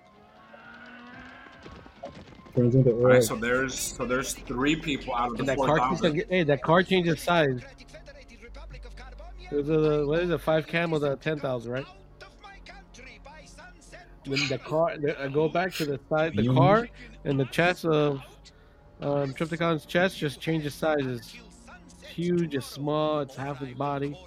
Turns 2.56 2.76
into 2.76 2.92
All 2.92 2.98
oil. 3.00 3.06
right, 3.08 3.24
so 3.24 3.36
there's 3.36 3.78
so 3.78 4.06
there's 4.06 4.34
three 4.34 4.76
people 4.78 5.14
out 5.14 5.34
of 5.34 5.40
And 5.40 5.48
the 5.48 5.52
that 5.52 5.58
four 5.58 5.68
car 5.68 5.90
keeps 5.90 6.02
thousand. 6.02 6.16
get, 6.18 6.30
hey, 6.30 6.44
that 6.44 6.64
car 6.64 6.84
changes 6.84 7.20
size. 7.22 7.60
It 9.52 9.56
was 9.56 9.70
a, 9.70 10.06
what 10.08 10.20
is 10.22 10.30
it? 10.30 10.40
Five 10.42 10.66
camels 10.66 11.04
at 11.04 11.22
ten 11.22 11.40
thousand, 11.40 11.72
right? 11.72 11.86
Then 14.26 14.48
the 14.50 14.58
car. 14.58 14.98
The, 14.98 15.22
I 15.22 15.28
go 15.28 15.48
back 15.50 15.74
to 15.76 15.86
the 15.86 16.00
side. 16.10 16.36
The 16.36 16.44
You- 16.44 16.54
car 16.54 16.88
and 17.26 17.40
the 17.40 17.46
chest 17.46 17.86
of 17.86 18.22
um, 19.02 19.34
Trypticon's 19.34 19.86
chest 19.86 20.18
just 20.18 20.40
changes 20.40 20.74
sizes. 20.74 21.36
Huge. 22.08 22.56
It's 22.56 22.66
small. 22.66 23.20
It's 23.20 23.36
half 23.36 23.60
his 23.60 23.76
body. 23.76 24.18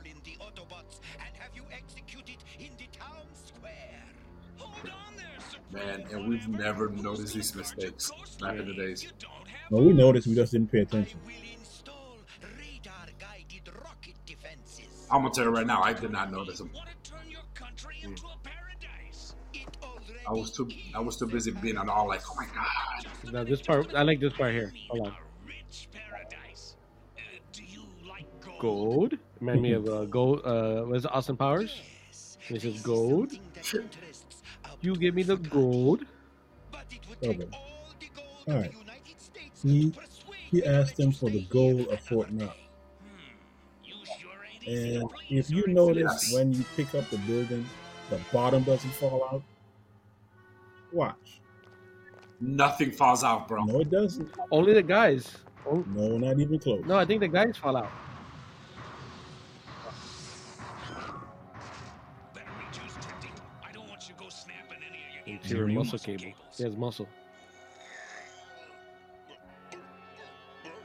Man, 5.79 6.05
and 6.11 6.29
we've 6.29 6.49
never 6.49 6.89
noticed 6.89 7.35
these 7.35 7.55
mistakes 7.55 8.11
back 8.41 8.59
in 8.59 8.67
the 8.67 8.75
days. 8.75 9.13
No, 9.71 9.79
we 9.79 9.93
noticed. 9.93 10.27
We 10.27 10.35
just 10.35 10.53
didn't 10.53 10.73
pay 10.73 10.81
attention. 10.81 11.21
I'm 15.11 15.23
gonna 15.23 15.31
tell 15.31 15.45
you 15.45 15.51
right 15.51 15.67
now, 15.67 15.83
I 15.83 15.93
did 15.93 16.11
not 16.11 16.33
notice 16.33 16.59
them. 16.59 16.71
I 20.27 20.33
was 20.33 20.51
too 20.51 20.69
I 20.95 21.01
was 21.01 21.17
too 21.17 21.27
busy 21.27 21.53
being 21.53 21.79
on 21.79 21.89
all 21.89 22.09
like, 22.09 22.23
oh 22.31 22.35
my 22.37 22.47
god. 22.47 23.33
Now 23.33 23.45
this 23.45 23.63
part. 23.63 23.95
I 23.95 24.03
like 24.03 24.21
this 24.21 24.33
part 24.33 24.53
here. 24.53 24.73
Hold 24.91 25.09
on. 25.09 25.15
Gold. 28.61 29.15
Remind 29.41 29.63
me 29.63 29.73
of 29.73 29.89
uh, 29.89 30.05
gold. 30.07 30.43
Uh, 30.45 30.83
what 30.83 30.97
is 30.97 31.05
it? 31.05 31.13
Austin 31.13 31.37
Powers. 31.37 31.81
This 32.51 32.65
is 32.65 32.83
gold. 32.83 33.33
You 34.81 34.95
give 34.97 35.15
me 35.15 35.23
the 35.23 35.37
gold. 35.37 36.05
Okay. 37.23 37.49
All 38.49 38.55
right. 38.55 38.73
He 39.63 39.93
he 40.51 40.65
asked 40.65 40.97
them 40.97 41.13
for 41.13 41.31
the 41.31 41.43
gold 41.51 41.89
of 41.89 42.01
Fort 42.01 42.31
Knox. 42.31 42.57
And 44.67 45.05
if 45.31 45.51
you 45.51 45.65
notice 45.67 46.31
Yes. 46.31 46.35
when 46.35 46.53
you 46.53 46.65
pick 46.77 46.95
up 46.95 47.09
the 47.11 47.19
building, 47.19 47.67
the 48.11 48.21
bottom 48.33 48.63
doesn't 48.65 48.91
fall 48.91 49.25
out. 49.33 49.43
Watch. 50.93 51.41
Nothing 52.41 52.93
falls 52.93 53.25
out, 53.25 53.49
bro. 53.49 53.65
No, 53.65 53.81
it 53.81 53.91
doesn't. 53.91 54.31
Only 54.51 54.75
the 54.75 54.83
guys. 54.83 55.37
Oh, 55.67 55.85
No, 55.95 56.17
not 56.19 56.39
even 56.39 56.59
close. 56.59 56.85
no, 56.87 56.97
I 56.97 57.05
think 57.05 57.21
the 57.21 57.29
guys 57.29 57.57
fall 57.57 57.77
out. 57.77 57.91
Interior 65.51 65.75
muscle 65.79 65.99
cable. 65.99 66.33
He 66.57 66.63
has 66.65 66.77
muscle. 66.77 67.09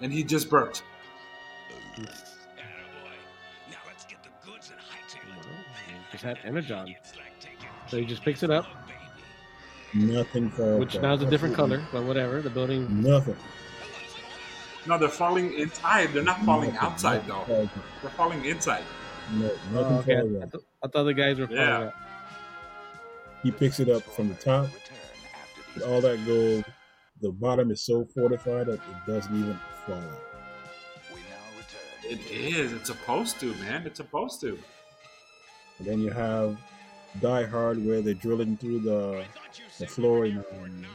And 0.02 0.12
he 0.12 0.24
just 0.24 0.50
burped. 0.50 0.84
Just 6.12 6.24
had 6.24 6.38
energon. 6.44 6.96
So 7.88 7.98
he 7.98 8.06
just 8.06 8.24
picks 8.24 8.44
it 8.44 8.50
up, 8.52 8.66
Nothing 9.94 10.50
falls 10.50 10.80
which 10.80 10.96
out. 10.96 11.02
now 11.04 11.14
is 11.14 11.22
a 11.22 11.30
different 11.30 11.56
color, 11.56 11.84
but 11.92 12.04
whatever. 12.04 12.42
The 12.42 12.50
building. 12.50 13.02
Nothing. 13.04 13.36
No, 14.88 14.98
they're 14.98 15.08
falling 15.10 15.54
inside. 15.54 16.12
They're 16.14 16.24
not 16.24 16.42
falling 16.44 16.74
Nothing. 16.74 16.90
outside 16.90 17.28
Nothing 17.28 17.46
though. 17.48 17.70
They're 18.02 18.12
falling 18.12 18.44
inside. 18.46 18.84
No, 19.34 19.50
Oh, 19.76 19.82
nothing 19.82 19.98
okay. 19.98 20.16
falls 20.22 20.44
I, 20.44 20.46
th- 20.48 20.64
I 20.84 20.88
thought 20.88 21.04
the 21.04 21.14
guys 21.14 21.40
were 21.40 21.48
falling 21.48 21.62
Yeah. 21.62 21.78
out. 21.84 21.94
He 23.44 23.52
picks 23.52 23.80
it 23.80 23.90
up 23.90 24.02
from 24.04 24.30
the 24.30 24.36
top. 24.36 24.70
With 25.76 25.84
all 25.84 26.02
that 26.02 26.26
gold, 26.26 26.66
the 27.22 27.32
bottom 27.32 27.72
is 27.72 27.82
so 27.82 28.06
fortified 28.06 28.68
that 28.68 28.76
it 28.76 29.06
doesn't 29.08 29.36
even 29.38 29.60
fall 29.86 29.96
out. 29.96 30.22
It 32.04 32.20
is. 32.30 32.74
It's 32.74 32.88
supposed 32.88 33.40
to, 33.40 33.54
man. 33.56 33.86
It's 33.86 33.98
supposed 33.98 34.42
to. 34.42 34.58
And 35.80 35.88
then 35.88 36.00
you 36.00 36.12
have 36.12 36.58
Die 37.22 37.46
Hard 37.46 37.84
where 37.86 38.02
they're 38.02 38.14
drilling 38.14 38.58
through 38.58 38.80
the 38.80 39.26
the 39.80 39.88
floor 39.88 40.26
in, 40.26 40.38
um, 40.38 40.86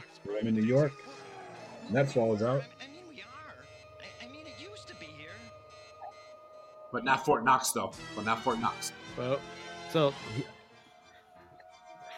in 0.41 0.55
New 0.55 0.65
York. 0.65 0.93
And 1.87 1.95
that 1.95 2.11
falls 2.11 2.41
out. 2.41 2.63
I 2.79 2.87
mean, 2.87 3.03
we 3.09 3.21
are. 3.21 3.65
I, 3.99 4.25
I 4.25 4.31
mean, 4.31 4.45
it 4.45 4.61
used 4.61 4.87
to 4.87 4.95
be 4.95 5.05
here. 5.05 5.31
But 6.91 7.03
not 7.03 7.25
Fort 7.25 7.43
Knox 7.43 7.71
though. 7.71 7.91
But 8.15 8.25
not 8.25 8.41
Fort 8.43 8.59
Knox. 8.59 8.91
Well, 9.17 9.39
so 9.91 10.13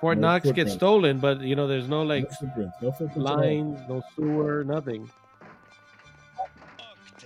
Fort 0.01 0.17
No 0.17 0.27
Knox 0.29 0.51
gets 0.51 0.73
stolen, 0.73 1.19
but 1.19 1.41
you 1.41 1.55
know, 1.55 1.67
there's 1.67 1.87
no 1.87 2.01
like 2.01 2.23
no 2.23 2.29
footprints. 2.39 2.75
No 2.81 2.91
footprints. 2.91 3.17
lines, 3.17 3.79
no 3.87 4.01
sewer, 4.15 4.63
nothing. 4.63 5.09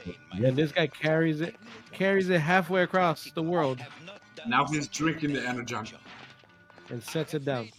Yeah. 0.05 0.47
And 0.49 0.57
this 0.57 0.71
guy 0.71 0.87
carries 0.87 1.41
it, 1.41 1.55
carries 1.93 2.29
it 2.29 2.39
halfway 2.39 2.83
across 2.83 3.31
the 3.31 3.41
world 3.41 3.79
Now 4.45 4.65
he's 4.67 4.87
drinking 4.87 5.33
the 5.33 5.47
energon. 5.47 5.87
and 6.89 7.01
sets 7.01 7.33
it 7.33 7.45
down. 7.45 7.69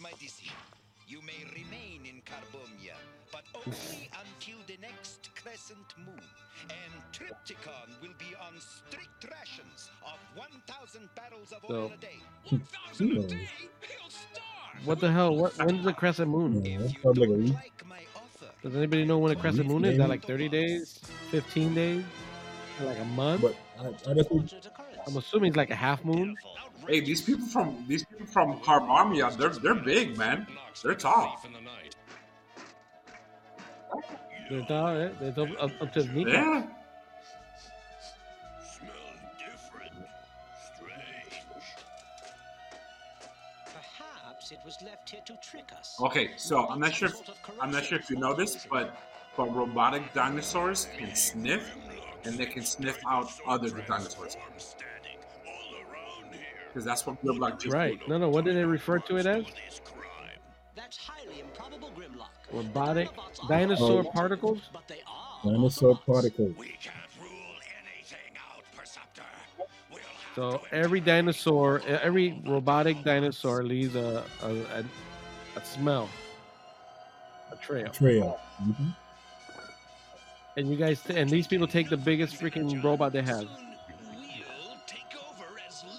You 1.06 1.20
may 1.22 1.44
remain 1.52 2.00
in 2.06 2.22
Carbombya, 2.22 2.94
but 3.30 3.42
only 3.54 4.08
until 4.24 4.58
the 4.66 4.76
next 4.80 5.28
crescent 5.40 5.94
moon. 5.98 6.20
And 6.70 7.02
Trypticon 7.12 8.00
will 8.02 8.14
be 8.18 8.34
on 8.42 8.54
strict 8.58 9.24
rations 9.30 9.90
of 10.04 10.18
1,000 10.34 11.08
barrels 11.14 11.52
of 11.52 11.64
oil 11.70 11.88
So- 11.88 11.94
a 11.94 11.96
day. 11.98 12.18
Who 12.98 13.06
knows? 13.12 13.32
What 14.84 15.00
the 15.00 15.10
hell? 15.10 15.34
What? 15.36 15.52
When's 15.64 15.84
the 15.84 15.92
crescent 15.92 16.30
moon? 16.30 16.62
No, 16.62 16.70
If 16.70 16.80
that's 16.80 16.92
you 16.94 17.00
probably 17.00 17.24
a 17.26 17.30
week. 17.30 17.54
like 17.54 17.86
my 17.88 18.00
offer, 18.14 18.46
Does 18.62 18.76
anybody 18.76 19.04
know 19.04 19.18
when 19.18 19.32
a 19.32 19.36
crescent 19.36 19.66
moon 19.66 19.84
is? 19.84 19.92
Is 19.92 19.98
that 19.98 20.08
like 20.08 20.24
30 20.24 20.48
days, 20.48 21.00
15 21.30 21.74
days, 21.74 22.04
like 22.82 22.98
a 22.98 23.04
month? 23.04 23.42
But 23.42 23.56
I, 23.80 24.10
I 24.10 24.22
think... 24.22 24.52
I'm 25.06 25.16
assuming 25.16 25.48
it's 25.48 25.56
like 25.56 25.70
a 25.70 25.74
half 25.76 26.04
moon. 26.04 26.36
Hey, 26.88 27.00
these 27.00 27.22
people 27.22 27.46
from 27.46 27.84
these 27.88 28.04
people 28.04 28.26
from 28.26 28.58
Carbombya, 28.60 29.24
uh, 29.24 29.30
they're 29.36 29.48
they're 29.50 29.74
big, 29.74 30.16
man. 30.16 30.46
They're 30.82 30.94
tall. 30.94 31.40
It's, 34.48 34.70
all, 34.70 34.96
it's 34.96 35.38
up, 35.38 35.48
up, 35.60 35.70
up 35.82 35.92
to 35.94 36.02
his 36.02 36.08
kneecap. 36.12 36.32
Yeah. 36.32 36.66
Here 45.68 45.76
to 45.78 45.78
trick 45.78 45.78
us. 45.78 45.96
Okay, 46.00 46.30
so 46.36 46.66
I'm 46.68 46.80
not 46.80 46.94
sure. 46.94 47.08
If, 47.08 47.22
I'm 47.60 47.70
not 47.70 47.84
sure 47.84 47.98
if 47.98 48.10
you 48.10 48.16
know 48.16 48.34
this, 48.34 48.66
but 48.70 48.96
but 49.36 49.54
robotic 49.54 50.12
dinosaurs 50.14 50.88
can 50.96 51.14
sniff, 51.14 51.74
and 52.24 52.38
they 52.38 52.46
can 52.46 52.64
sniff 52.64 52.98
out 53.06 53.30
other 53.46 53.68
dinosaurs. 53.70 54.36
Because 56.68 56.84
that's 56.84 57.06
what 57.06 57.22
Grimlock 57.24 57.58
just 57.60 57.74
Right. 57.74 57.98
No, 58.06 58.18
no. 58.18 58.28
What 58.28 58.44
did 58.44 58.56
they 58.56 58.64
refer 58.64 58.98
to 58.98 59.16
it 59.16 59.24
as? 59.26 59.46
That's 60.74 60.98
highly 60.98 61.40
improbable, 61.40 61.90
Grimlock. 61.96 62.28
Robotic 62.52 63.08
dinosaur 63.48 64.04
Oh. 64.06 64.10
particles. 64.10 64.60
But 64.72 64.86
they 64.86 65.00
are. 65.06 65.52
dinosaur 65.52 65.96
particles. 65.96 66.54
So 70.34 70.60
every 70.70 71.00
dinosaur, 71.00 71.80
every 71.86 72.42
robotic 72.44 73.02
dinosaur 73.04 73.62
leaves 73.64 73.96
a 73.96 74.22
a, 74.42 74.50
a, 74.50 74.84
a 75.56 75.64
smell, 75.64 76.08
a 77.50 77.56
trail. 77.56 77.88
Trail. 77.88 78.38
hmm 78.58 78.90
And 80.56 80.70
you 80.70 80.76
guys, 80.76 81.02
and 81.08 81.28
these 81.28 81.46
people 81.46 81.66
take 81.66 81.88
the 81.88 81.96
biggest 81.96 82.36
freaking 82.36 82.82
robot 82.82 83.12
they 83.12 83.22
have. 83.22 83.48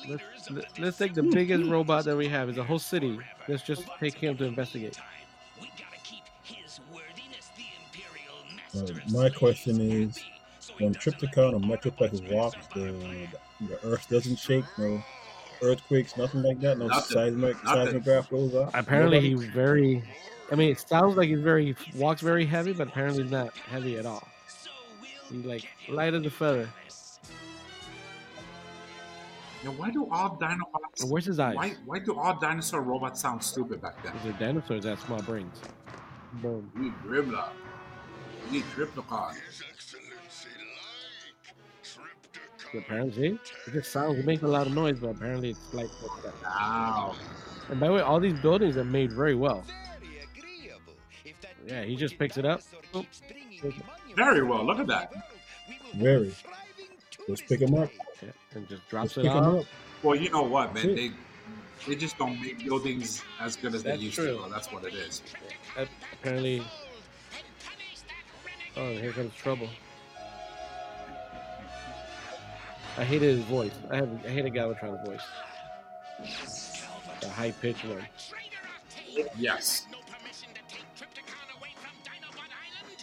Let's, 0.08 0.80
let's 0.80 0.98
take 0.98 1.14
the 1.14 1.24
biggest 1.24 1.70
robot 1.70 2.06
that 2.06 2.16
we 2.16 2.28
have. 2.30 2.48
It's 2.48 2.58
a 2.58 2.64
whole 2.64 2.80
city. 2.80 3.20
Let's 3.48 3.64
just 3.64 3.84
take 4.00 4.16
him 4.16 4.38
to 4.38 4.46
investigate. 4.46 4.98
Uh, 8.76 8.88
my 9.10 9.30
question 9.30 9.82
is, 9.82 10.24
when 10.78 10.94
Trypticon 10.94 11.54
or 11.54 11.60
Metroplex 11.60 12.32
walks, 12.32 12.68
the, 12.74 13.28
the 13.62 13.80
earth 13.84 14.08
doesn't 14.10 14.38
shake, 14.38 14.66
no 14.78 15.04
earthquakes, 15.62 16.18
nothing 16.18 16.44
like 16.44 16.60
that, 16.62 16.78
no 16.78 16.88
Nothing. 16.88 17.14
seismic 17.18 17.64
Nothing. 17.64 17.86
seismograph 17.86 18.30
goes 18.30 18.56
off. 18.56 18.72
Apparently, 18.74 19.18
Nobody? 19.20 19.46
he's 19.46 19.54
very. 19.54 20.04
I 20.52 20.56
mean, 20.56 20.72
it 20.72 20.80
sounds 20.80 21.18
like 21.18 21.28
he's 21.30 21.40
very 21.42 21.76
walks 21.96 22.22
very 22.22 22.46
heavy, 22.46 22.74
but 22.74 22.88
apparently 22.88 23.24
he's 23.24 23.32
not 23.32 23.56
heavy 23.58 23.98
at 23.98 24.06
all. 24.06 24.26
He's 25.30 25.46
like 25.46 25.68
light 25.90 26.14
as 26.14 26.26
a 26.26 26.30
feather. 26.30 26.70
Now, 29.64 29.72
why 29.72 29.90
do 29.90 30.08
all 30.12 30.38
dinobots? 30.38 31.02
And 31.02 31.10
where's 31.12 31.26
his 31.26 31.40
eyes? 31.40 31.56
Why 31.56 31.76
why 31.86 32.00
do 32.00 32.18
all 32.18 32.40
dinosaur 32.40 32.82
robots 32.82 33.20
sound 33.22 33.44
stupid 33.44 33.82
back 33.82 34.02
then? 34.04 34.14
Because 34.14 34.24
they're 34.38 34.48
dinosaurs 34.48 34.84
that 34.84 34.90
have 34.92 35.00
small 35.02 35.22
brains. 35.24 35.60
Boom. 36.34 36.72
We 36.76 36.82
need 36.84 36.94
Grimlock. 37.06 37.50
We 38.46 38.58
need 38.58 38.64
Trypticon. 38.76 39.36
Apparently, 42.74 43.40
it 43.68 43.72
just 43.74 43.92
sounds. 43.92 44.20
It 44.20 44.26
makes 44.26 44.44
a 44.44 44.48
lot 44.48 44.68
of 44.68 44.74
noise, 44.74 45.00
but 45.00 45.10
apparently 45.10 45.52
it's 45.52 45.74
like. 45.74 45.88
Wow. 46.44 47.16
And 47.70 47.80
by 47.80 47.88
the 47.88 47.94
way, 47.94 48.02
all 48.02 48.20
these 48.20 48.40
buildings 48.40 48.78
are 48.78 48.84
made 48.84 49.12
very 49.12 49.36
well. 49.36 49.64
very 50.00 50.20
agreeable. 50.24 50.94
If 51.26 51.40
that 51.42 51.52
Yeah, 51.66 51.84
he 51.84 51.96
just 51.96 52.18
picks 52.18 52.38
oh. 52.38 52.42
it 52.42 52.46
up. 52.46 52.62
dinosaur 52.62 53.02
keeps 53.04 53.22
bringing 53.28 53.58
Oop. 53.66 53.76
monuments 53.88 54.16
Very 54.16 54.44
well, 54.44 54.66
look 54.66 54.80
at 54.80 54.88
that. 54.88 55.12
world, 55.12 55.24
we 55.70 56.00
will 56.00 56.04
Very. 56.06 56.24
be 56.24 56.30
a 56.30 56.32
thriving 56.34 57.28
Just 57.36 57.48
pick 57.48 57.62
'em 57.62 57.74
up. 57.76 57.90
Yeah, 58.22 58.30
and 58.56 58.68
just 58.70 58.82
Just 58.82 58.90
drops 58.90 59.14
pick 59.16 59.26
it 59.26 59.30
'em 59.32 59.38
off. 59.38 59.60
up. 59.62 59.66
Well, 60.04 60.16
you 60.16 60.30
know 60.30 60.44
what, 60.44 60.74
man? 60.74 60.96
They 60.96 61.12
They 61.88 61.96
just 61.96 62.18
don't 62.18 62.42
make 62.42 62.64
buildings 62.64 63.24
as 63.40 63.56
good 63.56 63.74
as 63.76 63.84
That's 63.84 63.98
they 64.00 64.04
used 64.06 64.16
true. 64.16 64.38
to. 64.44 64.50
That's 64.50 64.72
what 64.72 64.84
it 64.86 64.94
is. 64.94 65.22
Apparently. 66.22 66.64
Oh, 68.76 68.92
here 68.94 69.12
comes 69.12 69.34
trouble. 69.36 69.70
I 72.98 73.04
hated 73.04 73.38
his 73.38 73.46
voice. 73.46 73.72
I 73.92 73.98
have 73.98 74.10
I 74.26 74.30
hated 74.30 74.54
Galvatron's 74.54 75.08
voice. 75.08 75.22
The 77.22 77.30
high 77.30 77.52
pitched 77.52 77.86
one. 77.86 78.06
Yes. 79.38 79.86
No 79.92 79.98
permission 80.00 80.50
to 80.54 80.62
take 80.68 80.84
Trypticon 80.98 81.48
away 81.58 81.70
from 81.82 81.92
Dinobot 82.04 82.50
Island. 82.66 83.00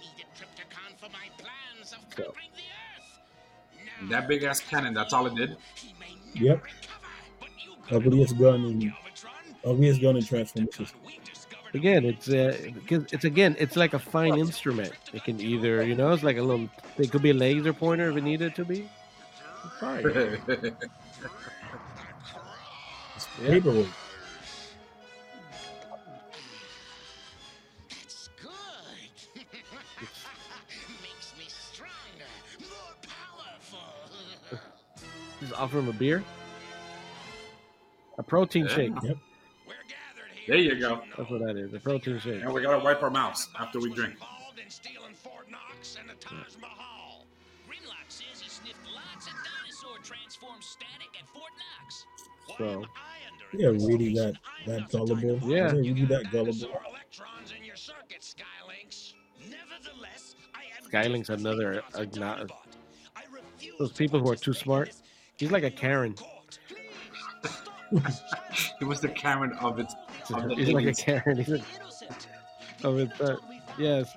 Needed 0.00 0.26
Trypticon 0.38 0.96
for 0.98 1.10
my 1.10 1.26
plans 1.38 1.92
of 1.92 1.98
So. 2.16 2.24
conquering 2.24 2.48
the 2.54 2.68
Earth. 2.96 4.02
Now 4.02 4.08
That 4.20 4.28
big 4.28 4.42
ass 4.44 4.60
cannon, 4.60 4.94
that's 4.94 5.12
all 5.12 5.26
it 5.26 5.34
did. 5.34 5.56
he 5.74 5.94
may 5.98 6.14
never 6.34 6.46
Yep. 6.46 6.62
recover, 6.64 7.06
but 7.40 7.48
you 7.64 7.74
got 7.90 8.06
Ugliest 8.06 8.38
gun 8.38 8.64
in 8.64 8.80
Galvatron. 8.80 9.54
ugliest 9.64 10.00
gun 10.00 10.16
in 10.16 10.24
Transformers. 10.24 10.94
Again, 11.74 12.04
it's 12.06 12.28
uh, 12.30 12.56
because 12.72 13.04
it's 13.12 13.24
again, 13.26 13.54
it's 13.58 13.76
like 13.76 13.92
a 13.92 13.98
fine 13.98 14.38
instrument. 14.38 14.92
It 15.12 15.22
can 15.24 15.38
either, 15.40 15.82
you 15.84 15.94
know, 15.94 16.12
it's 16.12 16.22
like 16.22 16.38
a 16.38 16.42
little. 16.42 16.68
It 16.96 17.10
could 17.10 17.20
be 17.22 17.30
a 17.30 17.34
laser 17.34 17.74
pointer 17.74 18.08
if 18.10 18.16
it 18.16 18.22
needed 18.24 18.54
to 18.54 18.64
be. 18.64 18.88
It's 19.82 20.10
fine. 20.50 20.76
It's 23.16 23.26
Yeah. 23.42 23.50
paperweight. 23.50 23.86
It's 27.90 28.28
good. 28.40 28.50
Makes 31.02 31.34
me 31.38 31.44
stronger, 31.48 31.92
more 32.60 32.94
powerful. 33.06 34.58
Just 35.40 35.52
offer 35.54 35.78
him 35.78 35.88
a 35.88 35.92
beer. 35.92 36.22
A 38.18 38.22
protein 38.22 38.64
Yeah. 38.66 38.74
shake. 38.74 38.92
Yep. 39.02 39.16
We're 39.66 39.74
gathered 39.74 40.32
here. 40.34 40.54
there 40.56 40.58
you 40.58 40.80
go. 40.80 41.02
That's 41.16 41.30
what 41.30 41.40
that 41.46 41.56
is. 41.56 41.72
A 41.74 41.78
protein 41.80 42.18
shake. 42.20 42.42
And 42.42 42.52
we 42.52 42.62
gotta 42.62 42.82
wipe 42.84 43.02
our 43.02 43.10
mouths 43.10 43.48
after 43.58 43.78
we 43.80 43.92
drink. 43.94 44.14
So- 52.56 52.64
am 52.64 52.84
I 52.96 53.18
under 53.30 53.62
Yeah, 53.78 53.86
really 53.86 54.14
that 54.14 54.34
that 54.66 54.90
gullible. 54.90 55.38
Yeah. 55.48 55.66
Is 55.66 55.72
it 55.74 55.76
really 55.76 56.04
that 56.06 56.30
gullible? 56.32 56.52
Dinosaur 56.52 56.82
electrons 56.88 57.52
in 57.56 57.64
your 57.64 57.76
circuit, 57.76 58.20
Skylynx. 58.22 59.14
Nevertheless, 59.40 60.34
I 60.54 60.62
am 60.76 60.90
Skylynx 60.90 61.28
another 61.28 61.82
as 61.88 61.94
a 61.94 62.06
agno- 62.06 62.40
Dinobot. 62.40 62.50
I 63.16 63.22
refuse 63.30 63.74
Those 63.78 63.92
people 63.92 64.20
who 64.20 64.30
are 64.30 64.36
too 64.36 64.52
smart. 64.52 64.92
He's 65.36 65.50
like 65.52 65.62
a 65.62 65.70
Karen. 65.70 66.14
court. 66.14 66.58
Please, 66.68 66.78
stop 67.52 67.92
this. 68.50 68.72
It 68.80 68.84
was 68.84 69.00
the 69.00 69.08
Karen 69.08 69.52
of 69.60 69.78
its 69.78 69.94
of 70.34 70.48
the 70.48 70.54
He's 70.56 70.70
like 70.70 70.86
a 70.86 70.92
Karen. 70.92 71.36
He's 71.38 71.48
a, 71.48 71.54
Innocent. 71.80 72.26
Oh, 72.84 72.96
it's, 72.96 73.20
uh, 73.20 73.36
What 73.40 73.48
we 73.48 73.58
found 73.60 73.78
yes. 73.78 74.16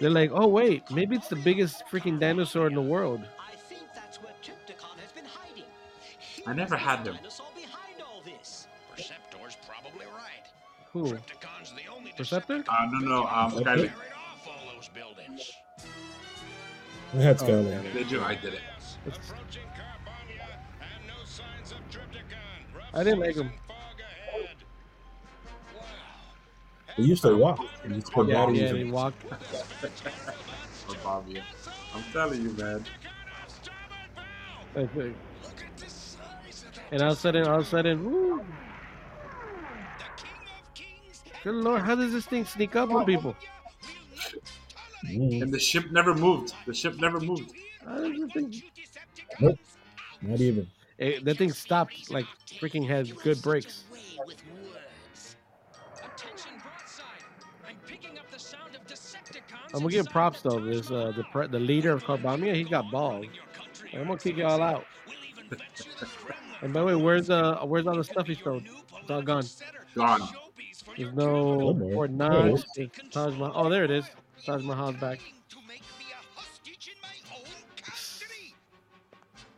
They're 0.00 0.10
like, 0.10 0.30
oh 0.32 0.46
wait, 0.48 0.90
maybe 0.90 1.14
it's 1.16 1.28
the 1.28 1.36
biggest 1.36 1.84
freaking 1.90 2.18
dinosaur 2.18 2.66
in 2.66 2.74
the 2.74 2.80
world. 2.80 3.20
I 3.38 3.54
think 3.56 3.82
that's 3.94 4.16
where 4.22 4.32
Trypticon 4.42 4.98
has 4.98 5.12
been 5.12 5.26
hiding. 5.26 5.64
I 6.46 6.54
never 6.54 6.76
had 6.76 7.04
them. 7.04 7.18
Behind 7.22 8.02
all 8.02 8.22
this. 8.24 8.66
Perceptor's 8.90 9.56
probably 9.68 10.06
right. 10.06 10.46
Who? 10.92 11.04
Trypticon's 11.12 11.72
the 11.76 11.94
only 11.94 12.12
Perceptor? 12.16 12.64
Uh, 12.66 12.86
no, 12.92 12.98
no, 13.00 13.26
um, 13.26 13.52
Okay. 13.54 13.62
Skyler, 13.64 13.76
Carried 13.76 13.90
off 14.16 14.48
all 14.48 14.74
those 14.74 14.88
buildings. 14.88 15.52
I 17.12 17.16
had 17.18 17.36
Oh, 17.42 17.44
Skyline. 17.44 17.66
okay. 17.66 18.02
they. 18.02 18.18
I 18.20 18.34
did 18.36 18.54
it. 18.54 18.60
Approaching 19.06 19.62
Carbombya 19.76 20.46
and 20.80 21.06
no 21.06 21.14
signs 21.24 21.72
of 21.72 21.78
Trypticon. 21.90 22.74
Rough 22.74 22.88
I 22.94 23.04
didn't 23.04 23.20
like 23.20 23.34
seas 23.34 23.42
him. 23.42 23.52
They 26.96 27.04
used 27.04 27.22
to 27.22 27.36
walk 27.36 27.60
and 27.84 27.94
just 27.94 28.12
put 28.12 28.28
Yeah, 28.28 28.48
yeah, 28.50 28.68
in. 28.68 28.74
they 28.76 28.84
walk. 28.84 29.14
Oh, 31.04 31.24
I'm 31.94 32.02
telling 32.12 32.42
you, 32.42 32.50
man. 32.50 32.84
That's 34.74 34.96
it. 34.96 34.96
Look 34.96 35.14
at 35.64 35.76
the 35.76 35.88
size 35.88 36.64
of 36.66 36.74
that 36.74 36.92
And 36.92 37.02
all 37.02 37.12
of 37.12 37.16
a 37.16 37.20
sudden, 37.20 37.46
all 37.46 37.60
of 37.60 37.62
a 37.62 37.64
sudden, 37.64 38.04
woo! 38.04 38.36
The 38.38 40.22
king 40.22 40.34
of 40.58 40.74
kings 40.74 41.22
Good 41.44 41.54
lord, 41.54 41.82
how 41.82 41.94
does 41.94 42.12
this 42.12 42.26
thing 42.26 42.44
sneak 42.44 42.74
up 42.74 42.90
on 42.90 43.06
people? 43.06 43.36
And 45.04 45.52
the 45.52 45.58
ship 45.58 45.90
never 45.90 46.14
moved. 46.14 46.54
The 46.66 46.74
ship 46.74 46.98
never 47.00 47.20
moved. 47.20 47.52
How 47.84 47.96
does 47.98 48.18
this 48.20 48.32
thing? 48.32 48.62
Nope. 49.40 49.58
not 50.22 50.40
even. 50.40 50.68
Eh, 50.98 51.18
that 51.22 51.38
thing 51.38 51.52
stopped 51.52 52.10
like 52.10 52.26
freaking 52.60 52.86
has 52.86 53.10
good 53.12 53.40
brakes. 53.42 53.84
I'm 59.72 59.80
gonna 59.80 59.90
give 59.90 60.06
props 60.06 60.42
though. 60.42 60.60
This 60.60 60.90
uh, 60.90 61.12
the 61.16 61.24
pre- 61.24 61.46
the 61.46 61.58
leader 61.60 61.92
of 61.92 62.02
Carbamia, 62.04 62.54
he's 62.54 62.68
got 62.68 62.90
balls. 62.90 63.26
I'm 63.92 64.04
gonna 64.06 64.18
kick 64.18 64.36
y'all 64.36 64.62
out. 64.62 64.84
And 66.62 66.74
by 66.74 66.80
the 66.80 66.86
way, 66.86 66.94
where's 66.94 67.30
uh 67.30 67.56
where's 67.64 67.86
all 67.86 67.96
the 67.96 68.04
stuff 68.04 68.26
he 68.26 68.34
stole? 68.34 68.60
It's 69.00 69.10
all 69.10 69.22
gone. 69.22 69.44
Gone. 69.94 70.28
There's 70.96 71.14
no 71.14 71.60
Oh, 71.62 71.72
boy. 71.72 71.94
Fort 71.94 72.10
There 72.18 72.48
it 72.48 72.50
Knox. 72.50 72.60
is. 72.60 72.66
there's 72.76 72.90
Taj 73.10 73.34
Mahal. 73.38 73.52
Oh, 73.66 73.70
there 73.70 73.84
it 73.84 73.90
is. 73.90 74.04
Taj 74.44 74.62
Mahal's 74.62 74.96
back. 74.96 75.20
To 75.48 75.56
make 75.66 75.80
me 75.98 76.04
a 76.12 76.38
hostage 76.38 76.90
in 76.94 77.00
my 77.00 77.34
own 77.34 77.44
country. 77.82 78.54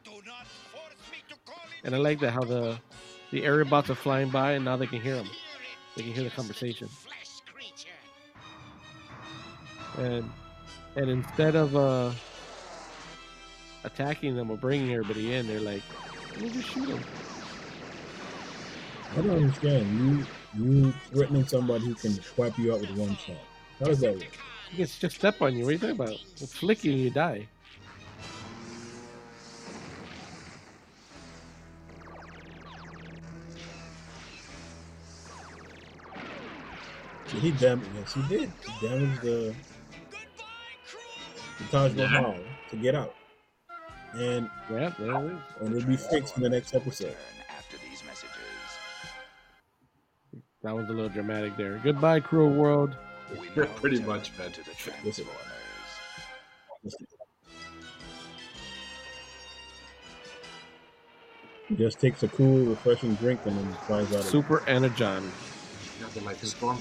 Do 0.05 0.13
not 0.25 0.47
force 0.47 1.11
me 1.11 1.19
to 1.29 1.35
call 1.45 1.57
in 1.83 1.87
And 1.87 1.95
I 1.97 1.99
like 1.99 2.21
that 2.21 2.31
how 2.31 2.43
the 2.45 2.79
the 3.33 3.43
Aerialbots 3.43 3.91
are 3.91 3.97
flying 3.97 4.29
by 4.31 4.53
and 4.53 4.65
now 4.65 4.77
they 4.77 4.87
can 4.87 5.01
hear 5.01 5.17
them. 5.17 5.29
They 5.97 6.05
can 6.05 6.13
hear 6.13 6.23
the 6.25 6.31
conversation. 6.31 6.89
And 9.99 10.31
and 10.97 11.09
instead 11.11 11.55
of 11.55 11.77
uh 11.77 12.13
attacking 13.85 14.37
them 14.37 14.51
or 14.51 14.57
bringing 14.57 14.93
everybody 14.93 15.35
in, 15.35 15.47
they're 15.47 15.61
like, 15.61 15.83
me 16.41 16.51
just 16.51 16.69
shoot 16.69 16.87
them. 16.87 17.05
I 19.13 19.21
don't 19.21 19.31
understand. 19.31 19.91
You 19.91 20.27
you 20.55 20.93
threatening 21.13 21.47
somebody 21.47 21.87
who 21.87 21.95
can 21.95 22.19
wipe 22.37 22.59
you 22.59 22.73
out 22.73 22.81
with 22.81 22.97
one 22.97 23.17
shot. 23.17 23.37
How 23.79 23.87
does 23.87 24.01
that 24.01 24.13
work? 24.13 24.25
He 24.71 24.79
gets 24.79 24.99
just 24.99 25.17
step 25.17 25.43
on 25.43 25.57
you. 25.57 25.65
What 25.65 25.71
are 25.71 25.73
you 25.73 25.79
talking 25.79 25.97
about? 25.97 26.21
It'll 26.37 26.47
flick 26.47 26.85
you 26.85 26.93
and 26.93 27.01
you 27.01 27.11
die. 27.11 27.49
He 37.27 37.51
damage? 37.51 37.89
Yes, 37.95 38.13
he 38.13 38.23
did. 38.23 38.53
He 38.65 38.87
damaged 38.87 39.23
the, 39.23 39.55
the 41.63 41.69
Taj 41.71 41.95
Mahal 41.95 42.37
to 42.71 42.77
get 42.77 42.95
out, 42.95 43.15
and 44.15 44.49
Yeah, 44.71 44.93
there 44.99 45.11
it 45.15 45.33
is. 45.33 45.39
and 45.61 45.77
it'll 45.77 45.89
be 45.89 45.97
fixed 45.97 46.37
in 46.37 46.43
the 46.43 46.49
next 46.51 46.75
episode. 46.75 47.17
After 47.49 47.77
these 47.89 48.03
messages. 48.05 48.31
That 50.63 50.75
was 50.75 50.89
a 50.89 50.93
little 50.93 51.09
dramatic 51.09 51.57
there. 51.57 51.81
Goodbye, 51.83 52.21
cruel 52.21 52.51
world. 52.53 52.97
Yeah, 53.57 53.65
pretty 53.77 54.01
much, 54.03 54.37
man. 54.39 54.53
To 54.53 54.63
the 54.63 54.71
Transformers. 54.77 55.27
He 61.69 61.77
just 61.77 62.01
takes 62.01 62.23
a 62.23 62.29
cool, 62.29 62.65
refreshing 62.67 63.15
drink 63.15 63.41
and 63.47 63.57
then 63.57 63.73
flies 63.87 64.13
out. 64.15 64.25
Super 64.25 64.63
Energon. 64.69 65.31
Got 66.01 66.15
the 66.15 66.21
light 66.21 66.39
storm. 66.39 66.79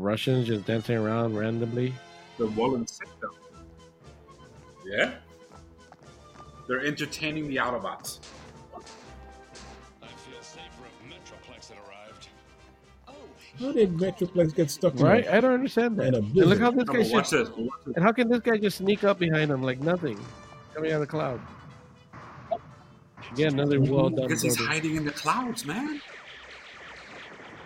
Russians 0.00 0.46
just 0.46 0.64
dancing 0.66 0.96
around 0.96 1.36
randomly. 1.36 1.92
The 2.38 2.46
Wallen 2.48 2.86
sick 2.86 3.08
though. 3.20 3.30
Yeah. 4.84 5.14
They're 6.68 6.84
entertaining 6.84 7.48
the 7.48 7.56
Autobots. 7.56 8.20
I 8.74 10.06
feel 10.06 10.40
safer 10.42 10.66
if 10.84 11.10
Metroplex 11.10 11.68
had 11.70 11.78
arrived. 11.78 12.28
Oh, 13.08 13.14
how 13.60 13.72
did 13.72 13.96
Metroplex 13.96 14.54
get 14.54 14.70
stuck 14.70 14.94
in 14.94 15.02
Right? 15.02 15.24
a- 15.26 15.34
I 15.36 15.40
don't 15.40 15.54
understand 15.54 15.96
that. 15.98 16.14
And 16.14 16.34
look 16.34 16.58
how 16.58 16.70
this 16.72 16.84
guy 16.84 17.08
but 17.10 17.24
just, 17.24 17.30
this. 17.30 17.48
And 17.94 18.04
how 18.04 18.12
can 18.12 18.28
this 18.28 18.40
guy 18.40 18.58
just 18.58 18.78
sneak 18.78 19.04
up 19.04 19.18
behind 19.18 19.50
him 19.50 19.62
like 19.62 19.80
nothing? 19.80 20.18
Coming 20.74 20.90
out 20.92 20.96
of 20.96 21.00
the 21.02 21.06
cloud. 21.06 21.40
Again, 23.32 23.54
another 23.54 23.80
well 23.80 24.08
done. 24.10 24.26
Because 24.28 24.42
he's 24.42 24.56
hiding 24.56 24.96
in 24.96 25.04
the 25.04 25.10
clouds, 25.10 25.64
man. 25.64 26.00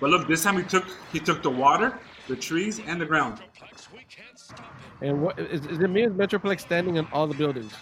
But 0.01 0.11
look, 0.11 0.27
this 0.29 0.43
time 0.45 0.57
he 0.57 0.63
took 0.63 0.85
he 1.13 1.19
took 1.21 1.43
the 1.43 1.51
water, 1.51 1.99
the 2.31 2.37
trees, 2.37 2.81
and 2.87 3.01
the 3.01 3.05
ground. 3.05 3.39
Metroplex, 3.39 3.93
we 3.93 3.99
can't 4.09 4.39
stop 4.39 4.61
him. 5.01 5.09
And 5.09 5.21
what 5.23 5.39
is, 5.39 5.67
is 5.67 5.79
it 5.81 5.91
me 5.91 6.05
as 6.05 6.13
Metroplex 6.13 6.61
standing 6.61 6.97
on 6.97 7.09
all 7.13 7.27
the 7.27 7.35
buildings? 7.35 7.73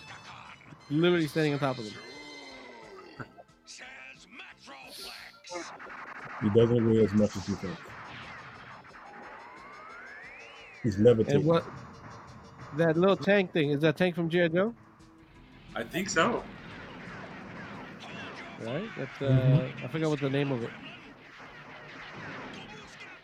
Literally 0.90 1.28
standing 1.28 1.52
on 1.52 1.58
top 1.58 1.76
of 1.78 1.84
them. 1.84 1.94
Metroplex. 4.66 5.72
He 6.42 6.48
doesn't 6.58 6.90
weigh 6.90 7.04
as 7.04 7.12
much 7.12 7.36
as 7.36 7.48
you 7.48 7.56
think. 7.56 7.76
He's 10.82 10.98
levitating. 10.98 11.40
And 11.40 11.44
what 11.46 11.64
that 12.76 12.96
little 12.96 13.16
tank 13.16 13.52
thing 13.52 13.70
is 13.70 13.80
that 13.80 13.96
tank 13.98 14.14
from 14.14 14.30
G.I. 14.30 14.48
Joe, 14.48 14.74
I 15.76 15.82
think 15.82 16.08
so. 16.08 16.42
right? 18.62 18.88
That's 18.96 19.20
uh, 19.22 19.24
Mhm. 19.24 19.84
I 19.84 19.88
forgot 19.88 20.10
what 20.10 20.20
the 20.20 20.30
name 20.30 20.52
of 20.52 20.62
it. 20.62 20.70